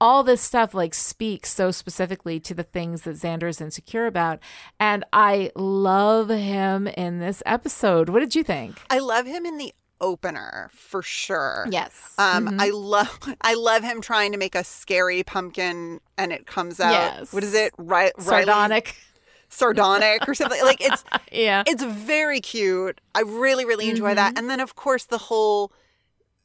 [0.00, 4.40] all this stuff like speaks so specifically to the things that Xander is insecure about.
[4.80, 8.08] And I love him in this episode.
[8.08, 8.80] What did you think?
[8.90, 11.66] I love him in the opener for sure.
[11.70, 12.14] Yes.
[12.18, 16.80] Um, I love I love him trying to make a scary pumpkin and it comes
[16.80, 16.92] out.
[16.92, 17.32] Yes.
[17.32, 17.72] What is it?
[17.78, 18.96] Right, Sardonic.
[19.48, 21.62] Sardonic or something like it's Yeah.
[21.66, 23.00] it's very cute.
[23.14, 24.30] I really really enjoy that.
[24.30, 24.38] Mm-hmm.
[24.38, 25.72] And then of course the whole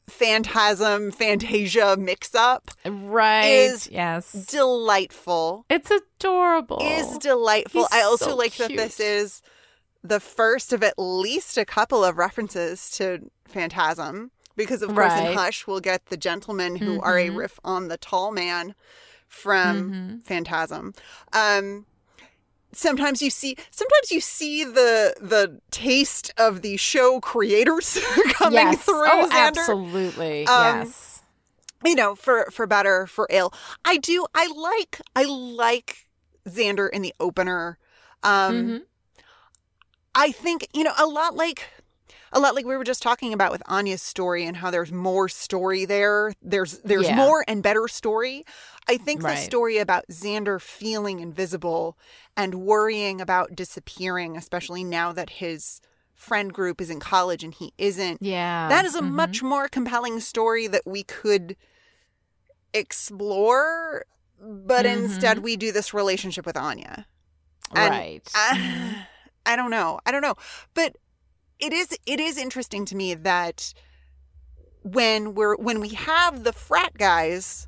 [0.08, 3.46] phantasm fantasia mix up Right.
[3.46, 4.32] is yes.
[4.32, 5.66] delightful.
[5.70, 6.80] It's adorable.
[6.82, 7.82] Is delightful.
[7.84, 9.42] He's I also so like that this is
[10.04, 14.32] the first of at least a couple of references to Phantasm.
[14.56, 15.32] Because of course Right.
[15.32, 17.38] in Hush we'll get the gentlemen who are a Mhm.
[17.38, 18.76] riff on the tall man
[19.28, 20.24] from Mhm.
[20.24, 20.94] Phantasm.
[21.32, 21.86] Um
[22.74, 27.98] sometimes you see sometimes you see the the taste of the show creators
[28.34, 28.84] coming yes.
[28.84, 30.48] through Oh, Xander absolutely.
[30.48, 31.22] Um, yes.
[31.86, 33.54] you know, for for better, for ill.
[33.86, 34.26] I do.
[34.34, 35.02] I like.
[35.16, 36.08] I like
[36.48, 37.78] Xander in the opener.
[38.24, 38.82] Um, Mhm.
[40.16, 41.68] I think you know a lot like.
[42.34, 45.30] A lot like we were just talking about with Anya's story and how there's more
[45.30, 46.34] story there.
[46.42, 47.16] There's there's Yeah.
[47.16, 48.44] more and better story.
[48.90, 51.98] I think the story about Xander feeling invisible
[52.36, 55.80] and worrying about disappearing, especially now that his
[56.14, 58.22] friend group is in college and he isn't.
[58.22, 58.68] Yeah.
[58.70, 59.12] That is a Mhm.
[59.12, 61.56] much more compelling story that we could
[62.74, 64.06] explore,
[64.40, 67.06] but instead we do this relationship with Anya.
[67.76, 68.32] And right.
[68.36, 69.06] I,
[69.46, 70.00] I don't know.
[70.06, 70.36] I don't know.
[70.74, 70.96] But
[71.64, 73.74] it is it is interesting to me that
[74.84, 77.68] when we're when we have the frat guys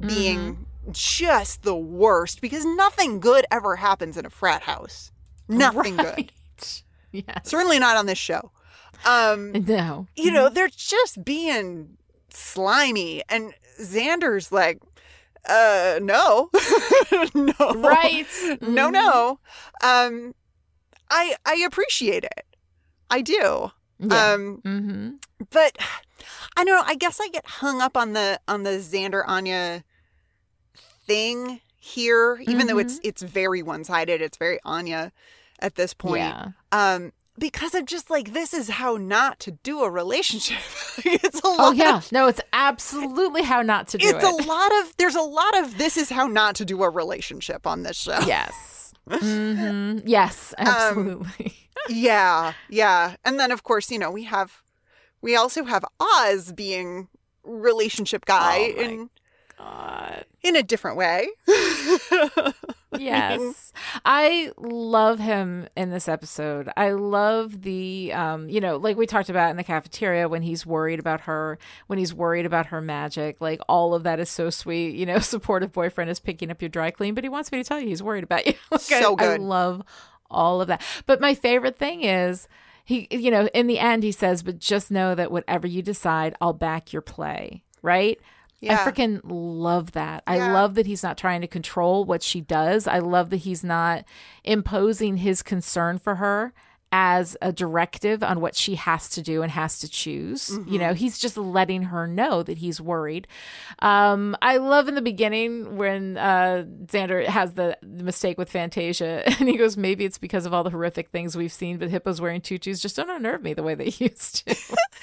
[0.00, 5.10] being just the worst because nothing good ever happens in a frat house.
[5.48, 6.04] Nothing good.
[6.06, 6.32] Right.
[7.10, 7.48] Yes.
[7.48, 8.52] Certainly not on this show.
[9.06, 10.06] Um No.
[10.14, 11.96] you know, they're just being
[12.28, 14.80] slimy and Xander's like
[15.48, 16.50] uh no.
[17.34, 17.72] no.
[17.76, 18.26] Right.
[18.60, 19.40] No, no.
[19.82, 20.34] Um
[21.10, 22.44] I I appreciate it.
[23.10, 23.70] I do.
[24.00, 24.32] Yeah.
[24.32, 25.10] Um mm-hmm.
[25.50, 25.76] but
[26.56, 29.82] I don't know, I guess I get hung up on the on the Xander Anya
[31.06, 34.20] thing here, even though it's it's very one sided.
[34.20, 35.12] It's very Anya
[35.60, 36.22] at this point.
[36.22, 36.48] Yeah.
[36.72, 40.58] Um because I'm just like, this is how not to do a relationship.
[41.04, 41.98] it's a lot Oh yeah.
[41.98, 44.44] of No, it's absolutely how not to do it's it.
[44.44, 47.66] a lot of there's a lot of this is how not to do a relationship
[47.66, 48.18] on this show.
[48.26, 48.52] Yes.
[49.10, 51.52] Hmm Yes, Um, absolutely.
[51.88, 53.16] yeah, yeah.
[53.24, 54.62] And then of course, you know, we have
[55.22, 57.08] we also have Oz being
[57.44, 59.10] relationship guy Oh my in
[59.56, 60.24] God.
[60.42, 61.28] in a different way.
[62.96, 63.72] Yes.
[64.04, 66.70] I love him in this episode.
[66.76, 70.64] I love the um, you know, like we talked about in the cafeteria when he's
[70.64, 73.40] worried about her, when he's worried about her magic.
[73.40, 74.94] Like all of that is so sweet.
[74.94, 77.64] You know, supportive boyfriend is picking up your dry clean, but he wants me to
[77.64, 78.54] tell you he's worried about you.
[78.70, 79.82] Like, So I, I love
[80.30, 80.82] all of that.
[81.06, 82.48] But my favorite thing is
[82.84, 86.34] he you know, in the end he says, "But just know that whatever you decide,
[86.40, 88.18] I'll back your play." Right?
[88.60, 88.84] Yeah.
[88.84, 90.24] I freaking love that.
[90.26, 92.88] I love that he's not trying to control what she does.
[92.88, 94.04] I love that he's not
[94.42, 96.52] imposing his concern for her
[96.90, 100.48] as a directive on what she has to do and has to choose.
[100.48, 100.72] Mm-hmm.
[100.72, 103.28] You know, he's just letting her know that he's worried.
[103.80, 109.22] Um, I love in the beginning when uh, Xander has the, the mistake with Fantasia
[109.38, 112.20] and he goes, maybe it's because of all the horrific things we've seen, but hippos
[112.20, 114.56] wearing tutus just don't unnerve me the way they used to.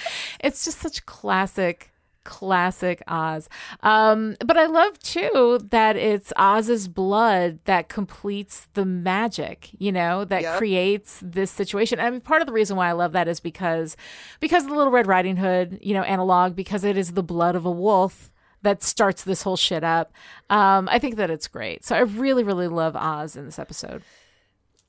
[0.39, 1.91] it's just such classic
[2.25, 3.47] classic Oz.
[3.81, 10.25] Um, but I love too that it's Oz's blood that completes the magic, you know,
[10.25, 10.57] that Yep.
[10.57, 11.99] creates this situation.
[11.99, 13.95] And part of the reason why I love that is because
[14.41, 17.55] because of the Little Red Riding Hood, you know, analog, because it is the blood
[17.55, 18.29] of a wolf
[18.61, 20.11] that starts this whole shit up.
[20.49, 21.85] Um, I think that it's great.
[21.85, 24.01] So I really, really love Oz in this episode.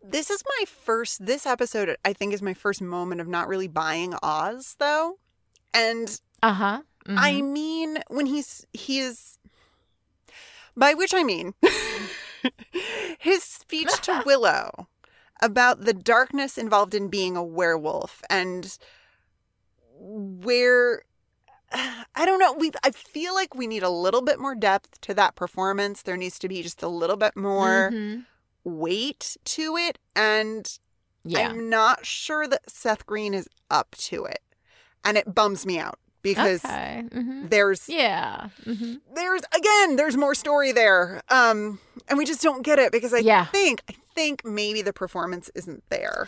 [0.08, 3.66] this is my first this episode I think is my first moment of not really
[3.68, 5.18] buying Oz though.
[5.74, 7.14] And Uh huh.
[7.18, 9.38] I mean when he's he is
[10.76, 11.54] by which I mean
[13.18, 14.88] his speech to Willow
[15.42, 18.76] about the darkness involved in being a werewolf and
[19.98, 21.02] where
[21.72, 22.52] I don't know.
[22.52, 26.02] We I feel like we need a little bit more depth to that performance.
[26.02, 28.24] There needs to be just a little bit more Mhm.
[28.64, 30.78] weight to it and
[31.24, 31.48] yeah.
[31.48, 34.42] I'm not sure that Seth Green is up to it.
[35.04, 35.98] And it bums me out
[36.34, 37.04] because okay.
[37.12, 38.48] hmm there's Yeah.
[38.64, 41.22] hmm there's again there's more story there.
[41.28, 43.44] Um and we just don't get it because I Yeah.
[43.46, 46.26] think I think maybe the performance isn't there.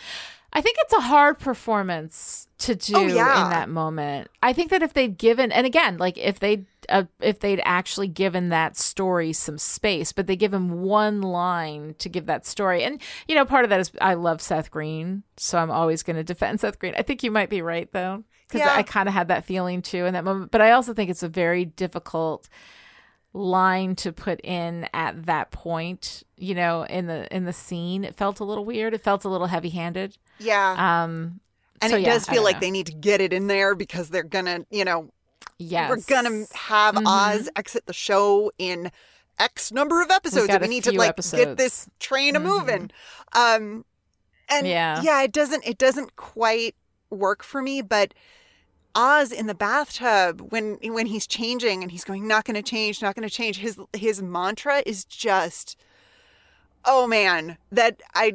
[0.53, 3.45] I think it's a hard performance to do Oh, yeah.
[3.45, 4.29] in that moment.
[4.43, 8.09] I think that if they'd given, and again, like if they uh, if they'd actually
[8.09, 12.83] given that story some space, but they give him one line to give that story,
[12.83, 16.17] and you know, part of that is I love Seth Green, so I'm always going
[16.17, 16.95] to defend Seth Green.
[16.97, 18.75] I think you might be right though, because Yeah.
[18.75, 20.51] I kind of had that feeling too in that moment.
[20.51, 22.49] But I also think it's a very difficult
[23.35, 28.15] line to put in at that point you know in the in the scene it
[28.17, 31.05] felt a little weird it felt a little heavy handed Yeah.
[31.05, 31.39] um
[31.83, 32.61] and so it yeah, does feel like know.
[32.61, 35.13] they need to get it in there because they're gonna, you know,
[35.59, 37.05] yes we're gonna have Mhm.
[37.07, 38.91] Oz exit the show in
[39.39, 40.49] X number of episodes.
[40.49, 41.45] and we need to like episodes.
[41.45, 42.91] get this train a moving.
[43.35, 43.85] Um
[44.49, 45.03] and Yeah.
[45.03, 46.75] yeah, it doesn't it doesn't quite
[47.11, 48.15] work for me, but
[48.95, 53.01] Oz in the bathtub when when he's changing and he's going not going to change,
[53.03, 53.59] not going to change.
[53.59, 55.77] His his mantra is just
[56.85, 58.33] oh man, that I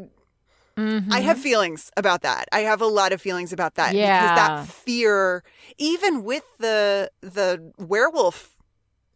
[1.11, 2.45] I have feelings about that.
[2.51, 4.35] I have a lot of feelings about that because Yeah.
[4.35, 5.43] that fear
[5.77, 8.57] even with the the werewolf,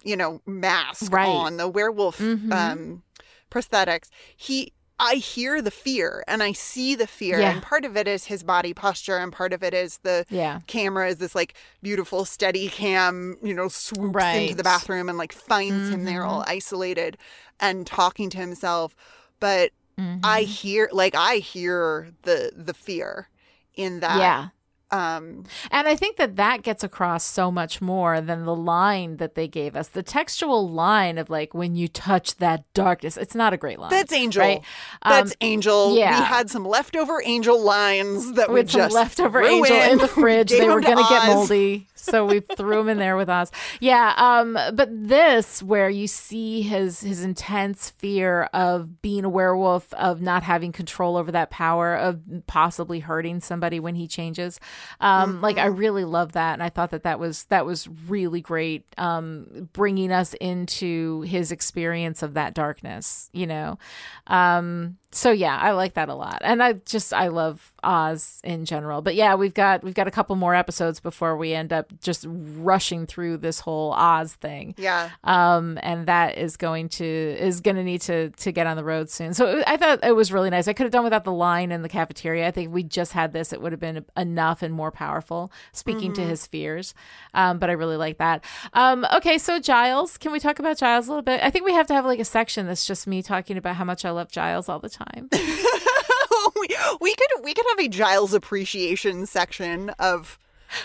[0.04, 1.28] you know, mask Right.
[1.28, 2.52] on, the werewolf Mhm.
[2.54, 3.04] um
[3.50, 7.40] prosthetics, he I hear the fear and I see the fear.
[7.40, 7.52] Yeah.
[7.52, 10.62] And part of it is his body posture and part of it is the Yeah.
[10.66, 14.50] camera is this like beautiful steady cam, you know, swoops into Right.
[14.50, 14.58] Mm-hmm.
[14.58, 17.18] the bathroom and like finds him there all isolated
[17.60, 18.96] and talking to himself.
[19.40, 20.20] But Mm-hmm.
[20.24, 23.30] I hear like I hear the the fear
[23.74, 24.18] in that.
[24.20, 24.50] yeah.
[24.92, 29.36] Um And I think that that gets across so much more than the line that
[29.36, 29.90] they gave us.
[29.90, 33.90] The textual line of like, when you touch that darkness, it's not a great line.
[33.90, 34.42] that's Angel.
[34.42, 34.62] Right?
[35.04, 35.96] That's Um, Angel.
[35.98, 36.20] yeah.
[36.20, 40.08] We had some leftover Angel lines that we with some just leftover angel in, the
[40.22, 40.50] fridge.
[40.52, 43.30] they were them to going to get moldy, so we threw him in there with
[43.30, 43.52] us.
[43.80, 49.94] Yeah, um, but this where you see his his intense fear of being a werewolf,
[49.94, 54.60] of not having control over that power, of possibly hurting somebody when he changes.
[55.00, 58.42] Um, Like I really love that, and I thought that that was that was really
[58.42, 63.30] great, um, bringing us into his experience of that darkness.
[63.34, 63.80] You know,
[64.28, 68.66] um, so yeah, I like that a lot, and I just I love Oz in
[68.66, 69.02] general.
[69.02, 72.26] But yeah, we've got we've got a couple more episodes before we end up just
[72.28, 74.76] rushing through this whole Oz thing.
[74.78, 75.10] Yeah.
[75.24, 78.84] Um, and that is going to is going to need to to get on the
[78.84, 79.34] road soon.
[79.34, 80.68] So I thought it was really nice.
[80.68, 82.46] I could have done without the line in the cafeteria.
[82.46, 85.52] I think if we just had this, it would have been enough and more powerful.
[85.72, 86.94] Speaking to his fears,
[87.34, 88.44] um, but I really like that.
[88.74, 91.40] Um, okay, so Giles, can we talk about Giles a little bit?
[91.42, 93.86] I think we have to have like a section that's just me talking about how
[93.86, 94.97] much I love Giles all the time.
[96.60, 96.68] we,
[97.02, 100.38] we could we could have a Giles appreciation section of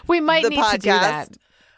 [0.07, 1.31] We might need to do that.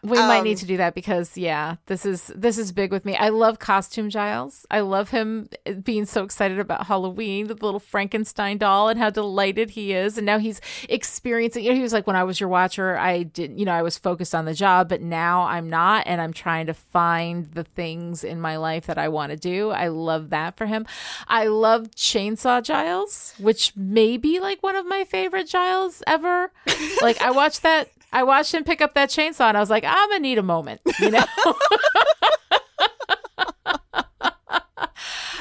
[0.05, 3.05] We might Um, need to do that because yeah, this is this is big with
[3.07, 3.17] me.
[3.17, 4.67] I love costume Giles.
[4.71, 5.49] I love him
[5.83, 10.19] being so excited about Halloween, the little Frankenstein doll, and how delighted he is.
[10.19, 11.65] And now he's experiencing.
[11.65, 13.59] You know, he was like, when I was your watcher, I didn't.
[13.59, 16.67] You know, I was focused on the job, but now I'm not, and I'm trying
[16.67, 19.71] to find the things in my life that I want to do.
[19.71, 20.87] I love that for him.
[21.29, 26.53] I love Chainsaw Giles, which may be like one of my favorite Giles ever.
[27.01, 27.89] like I watched that.
[28.15, 30.43] I watched him pick up that chainsaw and I was like, I'm gonna need a
[30.43, 31.25] moment, you know?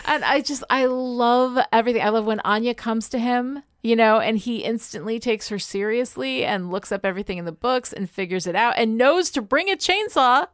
[0.05, 2.01] and I just I love everything.
[2.01, 6.43] I love when Anya comes to him, you know, and he instantly takes her seriously
[6.43, 9.69] and looks up everything in the books and figures it out and knows to bring
[9.69, 10.47] a chainsaw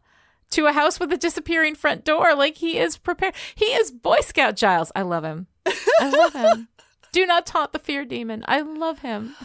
[0.49, 2.35] to a house with a disappearing front door.
[2.35, 3.33] Like he is prepared.
[3.55, 4.91] He is Boy Scout Giles.
[4.93, 5.47] I love him.
[5.65, 6.67] I love him.
[7.13, 8.43] Do not taunt the fear demon.
[8.45, 9.35] I love him.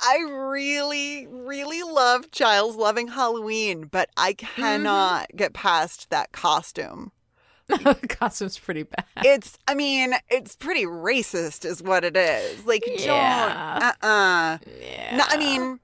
[0.00, 4.56] I really, really love Giles loving Halloween, but I Mm-hmm.
[4.56, 7.12] cannot get past that costume.
[7.68, 9.04] the costume's pretty bad.
[9.24, 12.64] It's, I mean, it's pretty racist, is what it is.
[12.64, 13.46] Like, Yeah.
[13.78, 14.58] don't, uh uh
[15.16, 15.80] No, I mean,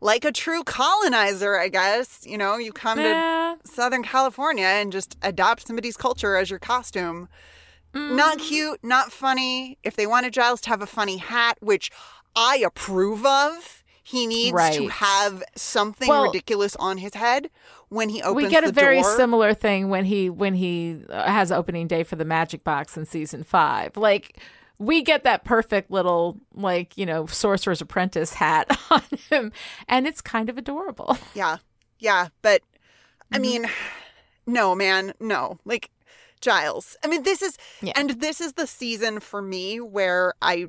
[0.00, 2.26] like a true colonizer, I guess.
[2.26, 3.54] You know, you come Yeah.
[3.64, 7.28] to Southern California and just adopt somebody's culture as your costume.
[7.94, 8.38] Not Mm-hmm.
[8.38, 9.78] cute, not funny.
[9.82, 11.90] If they wanted Giles to have a funny hat, which
[12.36, 17.48] I approve of, he needs to have something Well- ridiculous on his head
[17.88, 19.16] when he opens we get a very door.
[19.16, 23.06] similar thing when he when he uh, has opening day for the magic box in
[23.06, 24.38] season five like
[24.78, 29.52] we get that perfect little like you know sorcerer's apprentice hat on him
[29.86, 31.58] and it's kind of adorable Yeah.
[31.98, 32.28] Yeah.
[32.42, 32.62] But
[33.32, 33.34] Mm-hmm.
[33.36, 33.66] I mean,
[34.46, 35.58] no, man, no.
[35.64, 35.90] Like
[36.42, 36.96] Giles.
[37.02, 37.94] I mean, this is, Yeah.
[37.96, 40.66] and this is the season for me where I,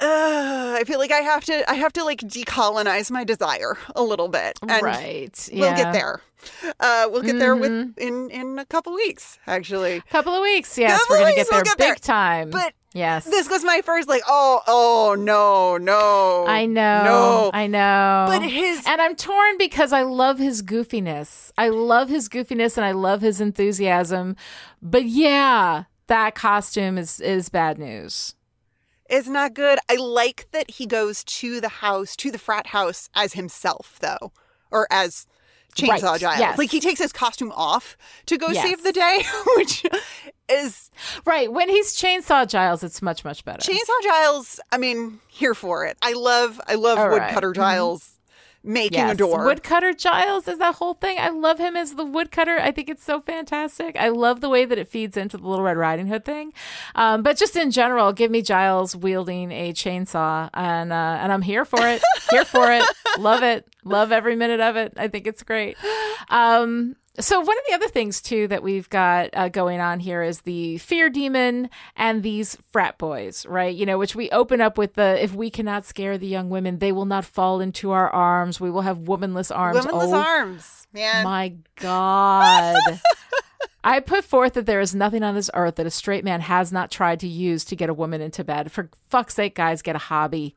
[0.00, 4.02] uh, I feel like I have to, I have to like decolonize my desire a
[4.02, 4.58] little bit.
[4.66, 6.20] And right We'll get there.
[6.80, 7.98] Uh, we'll get there with Mhm.
[7.98, 9.96] in in a couple weeks, actually.
[9.96, 11.94] A couple of weeks yes Couple we're gonna of get there we'll get big there.
[11.96, 16.46] time But yes This was my first like, oh, oh no, no.
[16.48, 17.04] I know.
[17.04, 17.50] no.
[17.52, 18.24] I know.
[18.26, 21.52] But his And I'm torn because I love his goofiness.
[21.58, 24.34] I love his goofiness and I love his enthusiasm.
[24.80, 28.34] But yeah, that costume is is bad news.
[29.10, 29.78] Is not good.
[29.88, 34.32] I like that he goes to the house, to the frat house as himself, though,
[34.70, 35.26] or as
[35.76, 36.40] Chainsaw Right, Giles.
[36.40, 36.58] yes.
[36.58, 37.96] Like he takes his costume off
[38.26, 38.64] to go Yes.
[38.66, 39.22] save the day,
[39.56, 39.84] which
[40.48, 40.90] is
[41.24, 41.52] Right.
[41.52, 43.60] When he's Chainsaw Giles, it's much, much better.
[43.60, 44.60] Chainsaw Giles.
[44.72, 45.96] I mean, here for it.
[46.02, 47.26] I love, I love All right.
[47.26, 47.60] Woodcutter mm-hmm.
[47.60, 48.19] Giles
[48.62, 49.12] making yes.
[49.12, 49.44] a door.
[49.44, 51.18] Woodcutter Giles is that whole thing.
[51.18, 52.58] I love him as the woodcutter.
[52.58, 53.96] I think it's so fantastic.
[53.96, 56.52] I love the way that it feeds into the Little Red Riding Hood thing.
[56.94, 61.42] Um, but just in general, give me Giles wielding a chainsaw, and uh, and I'm
[61.42, 62.02] here for it.
[62.30, 62.84] here for it.
[63.18, 63.66] Love it.
[63.84, 64.92] Love every minute of it.
[64.96, 65.76] I think it's great.
[66.28, 70.22] Um, so one of the other things too that we've got uh, going on here
[70.22, 73.74] is the fear demon and these frat boys, right?
[73.74, 76.78] You know, which we open up with the if we cannot scare the young women,
[76.78, 78.60] they will not fall into our arms.
[78.60, 79.84] We will have womanless arms.
[79.84, 81.24] Womanless Oh, arms, man.
[81.24, 82.76] My God.
[83.82, 86.70] I put forth that there is nothing on this earth that a straight man has
[86.70, 88.70] not tried to use to get a woman into bed.
[88.70, 90.54] For fuck's sake, guys, get a hobby.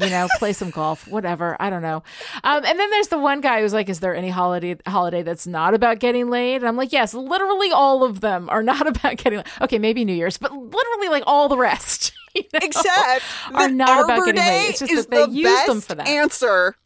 [0.00, 1.56] You know, play some golf, whatever.
[1.60, 2.02] I don't know.
[2.42, 5.46] Um, and then there's the one guy who's like, "Is there any holiday holiday that's
[5.46, 9.16] not about getting laid?" And I'm like, "Yes, literally all of them are not about
[9.16, 9.38] getting.
[9.38, 9.46] Laid.
[9.60, 13.22] Okay, maybe New Year's, but literally like all the rest, you know, Except
[13.54, 14.70] are not Arbor about getting laid.
[14.70, 16.08] It's just that they the use them for that.
[16.08, 16.76] answer.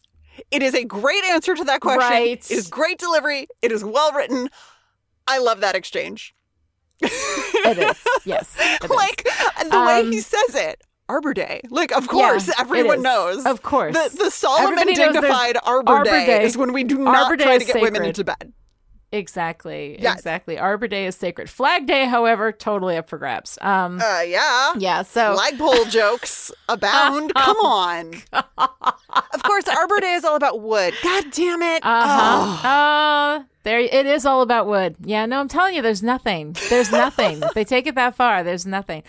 [0.51, 2.01] It is a great answer to that question.
[2.01, 2.39] Right.
[2.39, 3.47] It is great delivery.
[3.63, 4.49] It is well written.
[5.29, 6.35] I love that exchange.
[7.01, 8.91] it is, yes, it is.
[8.91, 9.25] like
[9.71, 10.83] the way he Um, says it.
[11.09, 11.61] Arbor Day.
[11.71, 13.45] Like, of course, it everyone knows.
[13.45, 13.95] Of course.
[13.95, 16.45] The, the solemn and Everybody there's dignified Arbor, Arbor Day, Day.
[16.45, 18.53] is when we do not Arbor Day try to get women into bed.
[19.15, 19.97] Exactly.
[20.01, 20.17] Yes.
[20.19, 20.59] Exactly.
[20.59, 21.49] Arbor Day is sacred.
[21.49, 23.59] Flag Day, however, totally up for grabs.
[23.63, 24.73] Um Uh, yeah.
[24.77, 27.33] yeah, so Flagpole jokes abound.
[27.35, 28.15] Come on.
[28.33, 30.95] of course, Arbor Day is all about wood.
[31.03, 31.85] God damn it.
[31.85, 32.69] uh-huh.
[32.69, 34.97] Uh there it is all about wood.
[35.01, 36.55] Yeah, no, I'm telling you there's nothing.
[36.69, 37.43] There's nothing.
[37.55, 39.03] They take it that far, there's nothing.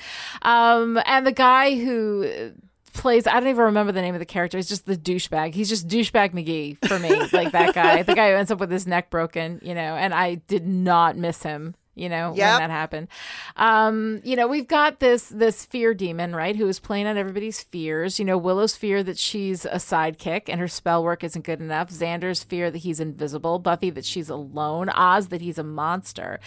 [0.44, 2.52] Um and the guy who
[2.96, 4.58] plays I don't even remember the name of the character.
[4.58, 5.54] He's just the douchebag.
[5.54, 7.10] He's just douchebag McGee for me.
[7.32, 8.04] like that guy.
[8.04, 11.18] The guy who ends up with his neck broken, you know, and I did not
[11.18, 11.76] miss him.
[11.96, 12.38] You know Yep.
[12.60, 13.08] when that happened,
[13.56, 17.62] um, you know we've got this this fear demon right who is playing on everybody's
[17.64, 18.20] fears.
[18.20, 21.90] You know Willow's fear that she's a sidekick and her spell work isn't good enough.
[21.90, 23.60] Xander's fear that he's invisible.
[23.60, 24.90] Buffy that she's alone.
[24.90, 26.40] Oz that he's a monster,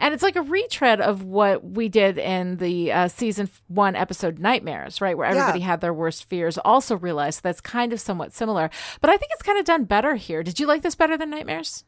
[0.00, 4.38] and it's like a retread of what we did in the uh, season one episode
[4.38, 6.58] Nightmares, right, where everybody had their worst fears.
[6.58, 8.70] Also realized that's kind of somewhat similar,
[9.00, 10.42] but I think it's kind of done better here.
[10.42, 11.84] Did you like this better than Nightmares?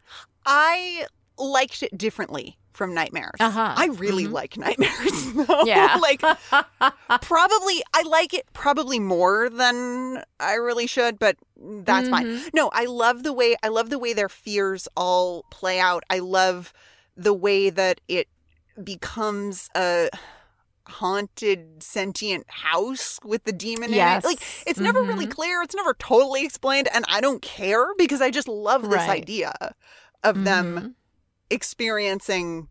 [0.47, 3.35] I liked it differently from Nightmares.
[3.41, 3.75] Uh-huh.
[3.77, 5.33] I really like Nightmares.
[5.35, 5.65] though.
[5.65, 5.97] Yeah.
[6.01, 6.21] like
[7.21, 12.27] probably I like it probably more than I really should, but that's fine.
[12.27, 12.49] Mm-hmm.
[12.55, 16.05] No, I love the way I love the way their fears all play out.
[16.09, 16.73] I love
[17.17, 18.29] the way that it
[18.83, 20.09] becomes a
[20.87, 24.25] haunted sentient house with the demon Yes.
[24.25, 24.33] in it.
[24.33, 25.31] Like it's never really Mhm.
[25.33, 29.11] clear, it's never totally explained and I don't care because I just love this Right.
[29.11, 29.53] idea
[30.25, 30.95] of them Mhm.
[31.51, 32.69] Experiencing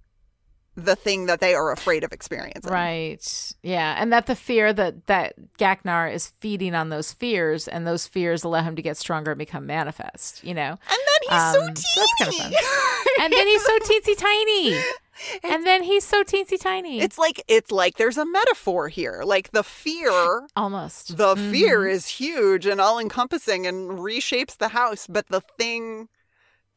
[0.75, 2.71] the thing that they are afraid of experiencing.
[2.71, 3.51] Right.
[3.63, 3.95] Yeah.
[3.99, 8.43] And that the fear that that Gachnar is feeding on those fears and those fears
[8.43, 10.71] allow him to get stronger and become manifest, you know.
[10.71, 12.55] And then he's so Um, so kinda teeny.
[13.21, 14.79] and then he's so teensy tiny.
[15.43, 16.99] And then he's so teensy tiny.
[16.99, 19.23] it's like it's like there's a metaphor here.
[19.25, 21.51] Like the fear almost the Mhm.
[21.51, 26.07] fear is huge and all encompassing and reshapes the house, but the thing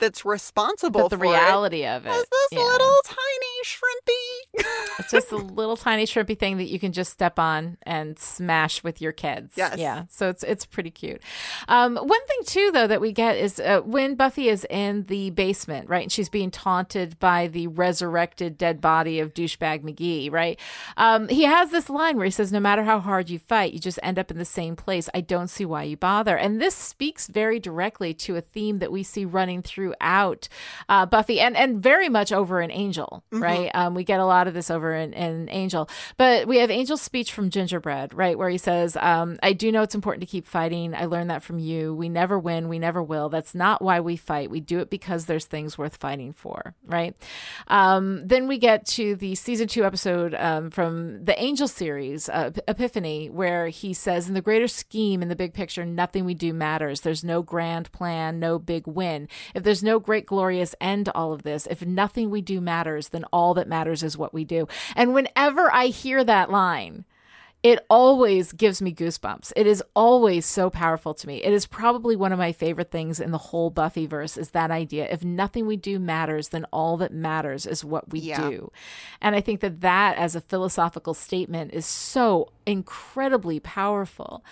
[0.01, 2.11] that's responsible but the for it reality of it.
[2.11, 2.59] is this yeah.
[2.61, 3.30] little tiny
[3.65, 4.65] shrimpy.
[4.99, 8.83] It's just a little tiny shrimpy thing that you can just step on and smash
[8.83, 9.55] with your kids.
[9.57, 9.77] Yes.
[9.79, 10.05] Yeah.
[10.09, 11.23] So it's it's pretty cute.
[11.69, 15.31] Um, one thing too, though, that we get is uh, when Buffy is in the
[15.31, 20.59] basement, right, and she's being taunted by the resurrected dead body of douchebag McGee, right?
[20.97, 23.79] Um, he has this line where he says, "No matter how hard you fight, you
[23.79, 25.09] just end up in the same place.
[25.15, 28.93] I don't see why you bother." And this speaks very directly to a theme that
[28.93, 30.49] we see running throughout
[30.89, 33.50] uh, Buffy and and very much over in Angel, right?
[33.75, 37.03] Um, we get a lot of this over in, in Angel, but we have Angel's
[37.03, 40.47] speech from Gingerbread, right, where he says, um, "I do know it's important to keep
[40.47, 40.95] fighting.
[40.95, 41.95] I learned that from you.
[41.95, 42.69] We never win.
[42.69, 43.29] We never will.
[43.29, 44.51] That's not why we fight.
[44.51, 47.17] We do it because there's things worth fighting for." Right.
[47.69, 52.51] Um, then we get to the season two episode um, from the Angel series, uh,
[52.69, 56.53] Epiphany, where he says, "In the greater scheme, in the big picture, nothing we do
[56.53, 57.01] matters.
[57.01, 59.29] There's no grand plan, no big win.
[59.55, 63.09] If there's no great glorious end to all of this, if nothing we do matters,
[63.09, 67.05] then all that matters is what we do." And whenever I hear that line,
[67.63, 69.53] it always gives me goosebumps.
[69.55, 71.43] It is always so powerful to me.
[71.43, 74.71] It is probably one of my favorite things in the whole Buffy verse is that
[74.71, 75.07] idea.
[75.11, 78.49] If nothing we do matters, then all that matters is what we Yeah.
[78.49, 78.73] do.
[79.21, 84.45] And I think that that as a philosophical statement is so incredibly powerful.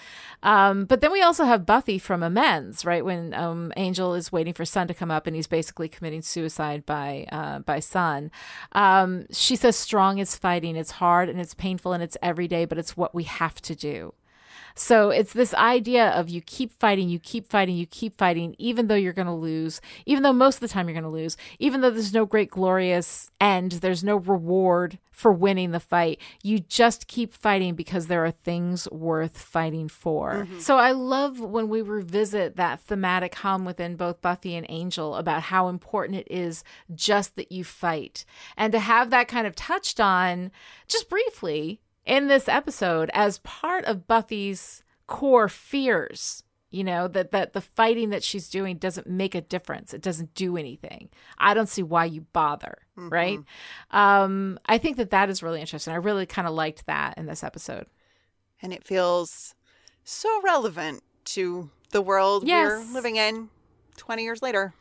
[0.43, 3.05] Um, but then we also have Buffy from Amends, right?
[3.05, 6.85] When um, Angel is waiting for Sun to come up and he's basically committing suicide
[6.85, 8.31] by uh, by Sun.
[8.73, 10.77] Um, she says, "Strong is fighting.
[10.77, 13.75] It's hard and it's painful and it's every day, but it's what we have to
[13.75, 14.15] do."
[14.75, 18.87] So it's this idea of you keep fighting, you keep fighting, you keep fighting, even
[18.87, 21.37] though you're going to lose, even though most of the time you're going to lose,
[21.59, 26.21] even though there's no great glorious end, there's no reward for winning the fight.
[26.45, 30.45] You just keep fighting because there are things worth fighting for.
[30.45, 30.61] Mm-hmm.
[30.61, 35.43] So I love when we revisit that thematic hum within both Buffy and Angel about
[35.43, 36.63] how important it is
[36.95, 38.25] just that you fight.
[38.57, 40.53] And to have that kind of touched on
[40.87, 47.55] just briefly in this episode as part of Buffy's core fears You know, that, that
[47.55, 49.95] the fighting that she's doing doesn't make a difference.
[49.95, 51.09] It doesn't do anything.
[51.39, 53.39] I don't see why you bother, right?
[53.91, 55.95] Um, I think that that is really interesting.
[55.95, 57.87] I really kind of liked that in this episode.
[58.61, 59.55] And it feels
[60.05, 61.03] so relevant
[61.37, 62.69] to the world Yes.
[62.69, 63.49] we're living in
[63.97, 64.75] 20 years later.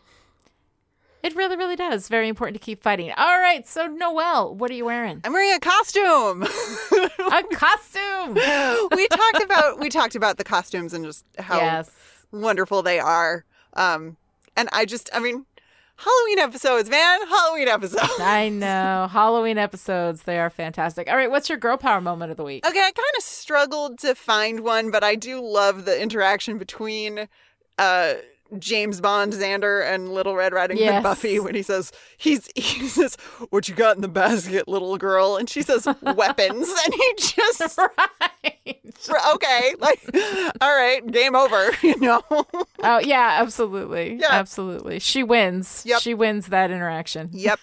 [1.27, 2.07] It really, really does.
[2.07, 3.11] Very important to keep fighting.
[3.17, 3.67] All right.
[3.67, 5.19] So, Noelle, what are you wearing?
[5.25, 6.43] I'm wearing a costume.
[7.33, 8.33] a costume.
[8.95, 11.91] we talked about we talked about the costumes and just how Yes.
[12.31, 13.43] wonderful they are.
[13.73, 14.15] Um
[14.55, 15.45] and I just I mean
[15.97, 17.27] Halloween episodes, man.
[17.27, 18.09] Halloween episodes.
[18.19, 19.09] I know.
[19.11, 21.09] Halloween episodes, they are fantastic.
[21.09, 21.29] All right.
[21.29, 22.65] What's your girl power moment of the week?
[22.65, 27.27] Okay, I kind of struggled to find one, but I do love the interaction between
[27.77, 28.13] uh
[28.59, 31.03] James Bond, Xander, and Little Red Riding Hood Yes.
[31.03, 33.15] Buffy when he says he's he says,
[33.49, 37.77] "What you got in the basket, little girl?" and she says, "Weapons," and he just
[37.77, 38.77] right.
[39.33, 39.99] okay, like,
[40.61, 42.21] all right, game over, you know.
[42.29, 44.15] Oh, yeah, absolutely.
[44.19, 44.27] Yeah.
[44.31, 44.99] Absolutely.
[44.99, 45.83] She wins.
[45.85, 46.01] Yep.
[46.01, 47.29] She wins that interaction.
[47.31, 47.59] Yep.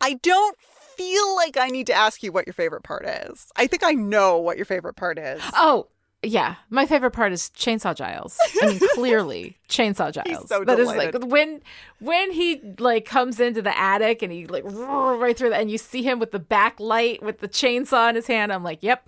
[0.00, 0.56] I don't
[0.96, 3.46] feel like I need to ask you what your favorite part is.
[3.56, 5.40] I think I know what your favorite part is.
[5.54, 5.88] Oh,
[6.22, 6.56] yeah.
[6.70, 8.38] My favorite part is Chainsaw Giles.
[8.62, 10.48] I mean, clearly Chainsaw Giles.
[10.48, 11.60] so That is like when
[12.00, 15.70] when he like comes into the attic and he like roar right through that and
[15.70, 18.52] you see him with the backlight with the chainsaw in his hand.
[18.52, 19.02] I'm like, yep.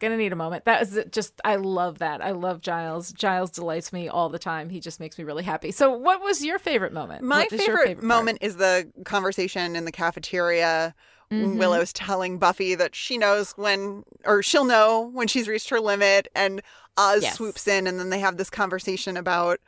[0.00, 0.64] Gonna need a moment.
[0.64, 2.20] That is just I love that.
[2.20, 3.12] I love Giles.
[3.12, 4.68] Giles delights me all the time.
[4.68, 5.70] He just makes me really happy.
[5.70, 7.22] So what was your favorite moment?
[7.22, 8.04] My What is your favorite, part?
[8.04, 10.92] moment is the conversation in the cafeteria.
[11.40, 11.58] Mm-hmm.
[11.58, 16.28] Willow's telling Buffy that she knows when, or she'll know when she's reached her limit,
[16.34, 16.62] and
[16.96, 17.36] Oz Yes.
[17.36, 19.58] swoops in, and then they have this conversation about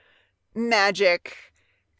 [0.54, 1.36] magic,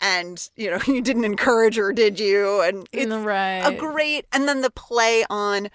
[0.00, 2.60] and you know, you didn't encourage her, did you?
[2.62, 3.62] And it's right.
[3.66, 5.68] a great, and then the play on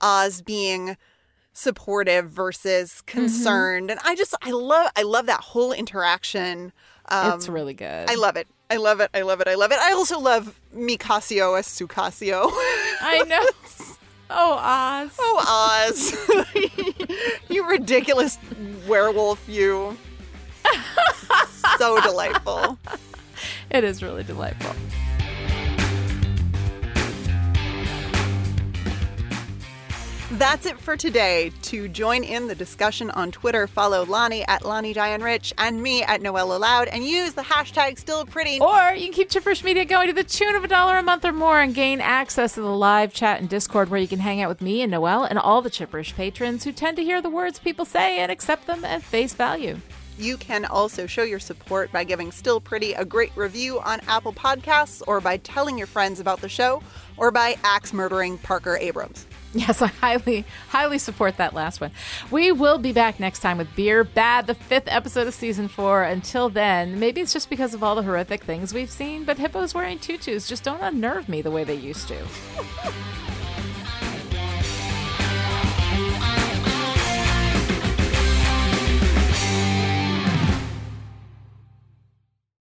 [0.00, 0.96] Oz being
[1.52, 3.18] supportive versus Mm-hmm.
[3.18, 6.72] concerned, and I just, I love, I love that whole interaction.
[7.10, 8.10] Um, it's really good.
[8.10, 8.46] I love it.
[8.70, 9.10] I love it.
[9.14, 9.48] I love it.
[9.48, 9.78] I love it.
[9.78, 12.50] I also love Mikasio as Sukasio.
[13.00, 13.46] I know.
[14.30, 15.16] Oh, Oz.
[15.18, 17.48] oh, Oz.
[17.48, 18.36] you ridiculous
[18.86, 19.96] werewolf, you.
[21.78, 22.78] so delightful.
[23.70, 24.76] It is really delightful.
[30.32, 31.52] That's it for today.
[31.62, 36.02] To join in the discussion on Twitter, follow Lani at Lani Diane Rich and me
[36.02, 38.60] at Noelle Aloud and use the hashtag still pretty.
[38.60, 41.24] Or you can keep Chipperish Media going to the tune of a dollar a month
[41.24, 44.42] or more and gain access to the live chat and Discord where you can hang
[44.42, 47.30] out with me and Noelle and all the Chipperish patrons who tend to hear the
[47.30, 49.78] words people say and accept them at face value.
[50.18, 54.34] You can also show your support by giving Still Pretty a great review on Apple
[54.34, 56.82] Podcasts or by telling your friends about the show
[57.16, 59.27] or by axe murdering Parker Abrams.
[59.54, 61.90] Yes, I highly, highly support that last one.
[62.30, 66.02] We will be back next time with Beer Bad, the fifth episode of season four.
[66.02, 69.74] Until then, maybe it's just because of all the horrific things we've seen, but hippos
[69.74, 72.18] wearing tutus just don't unnerve me the way they used to.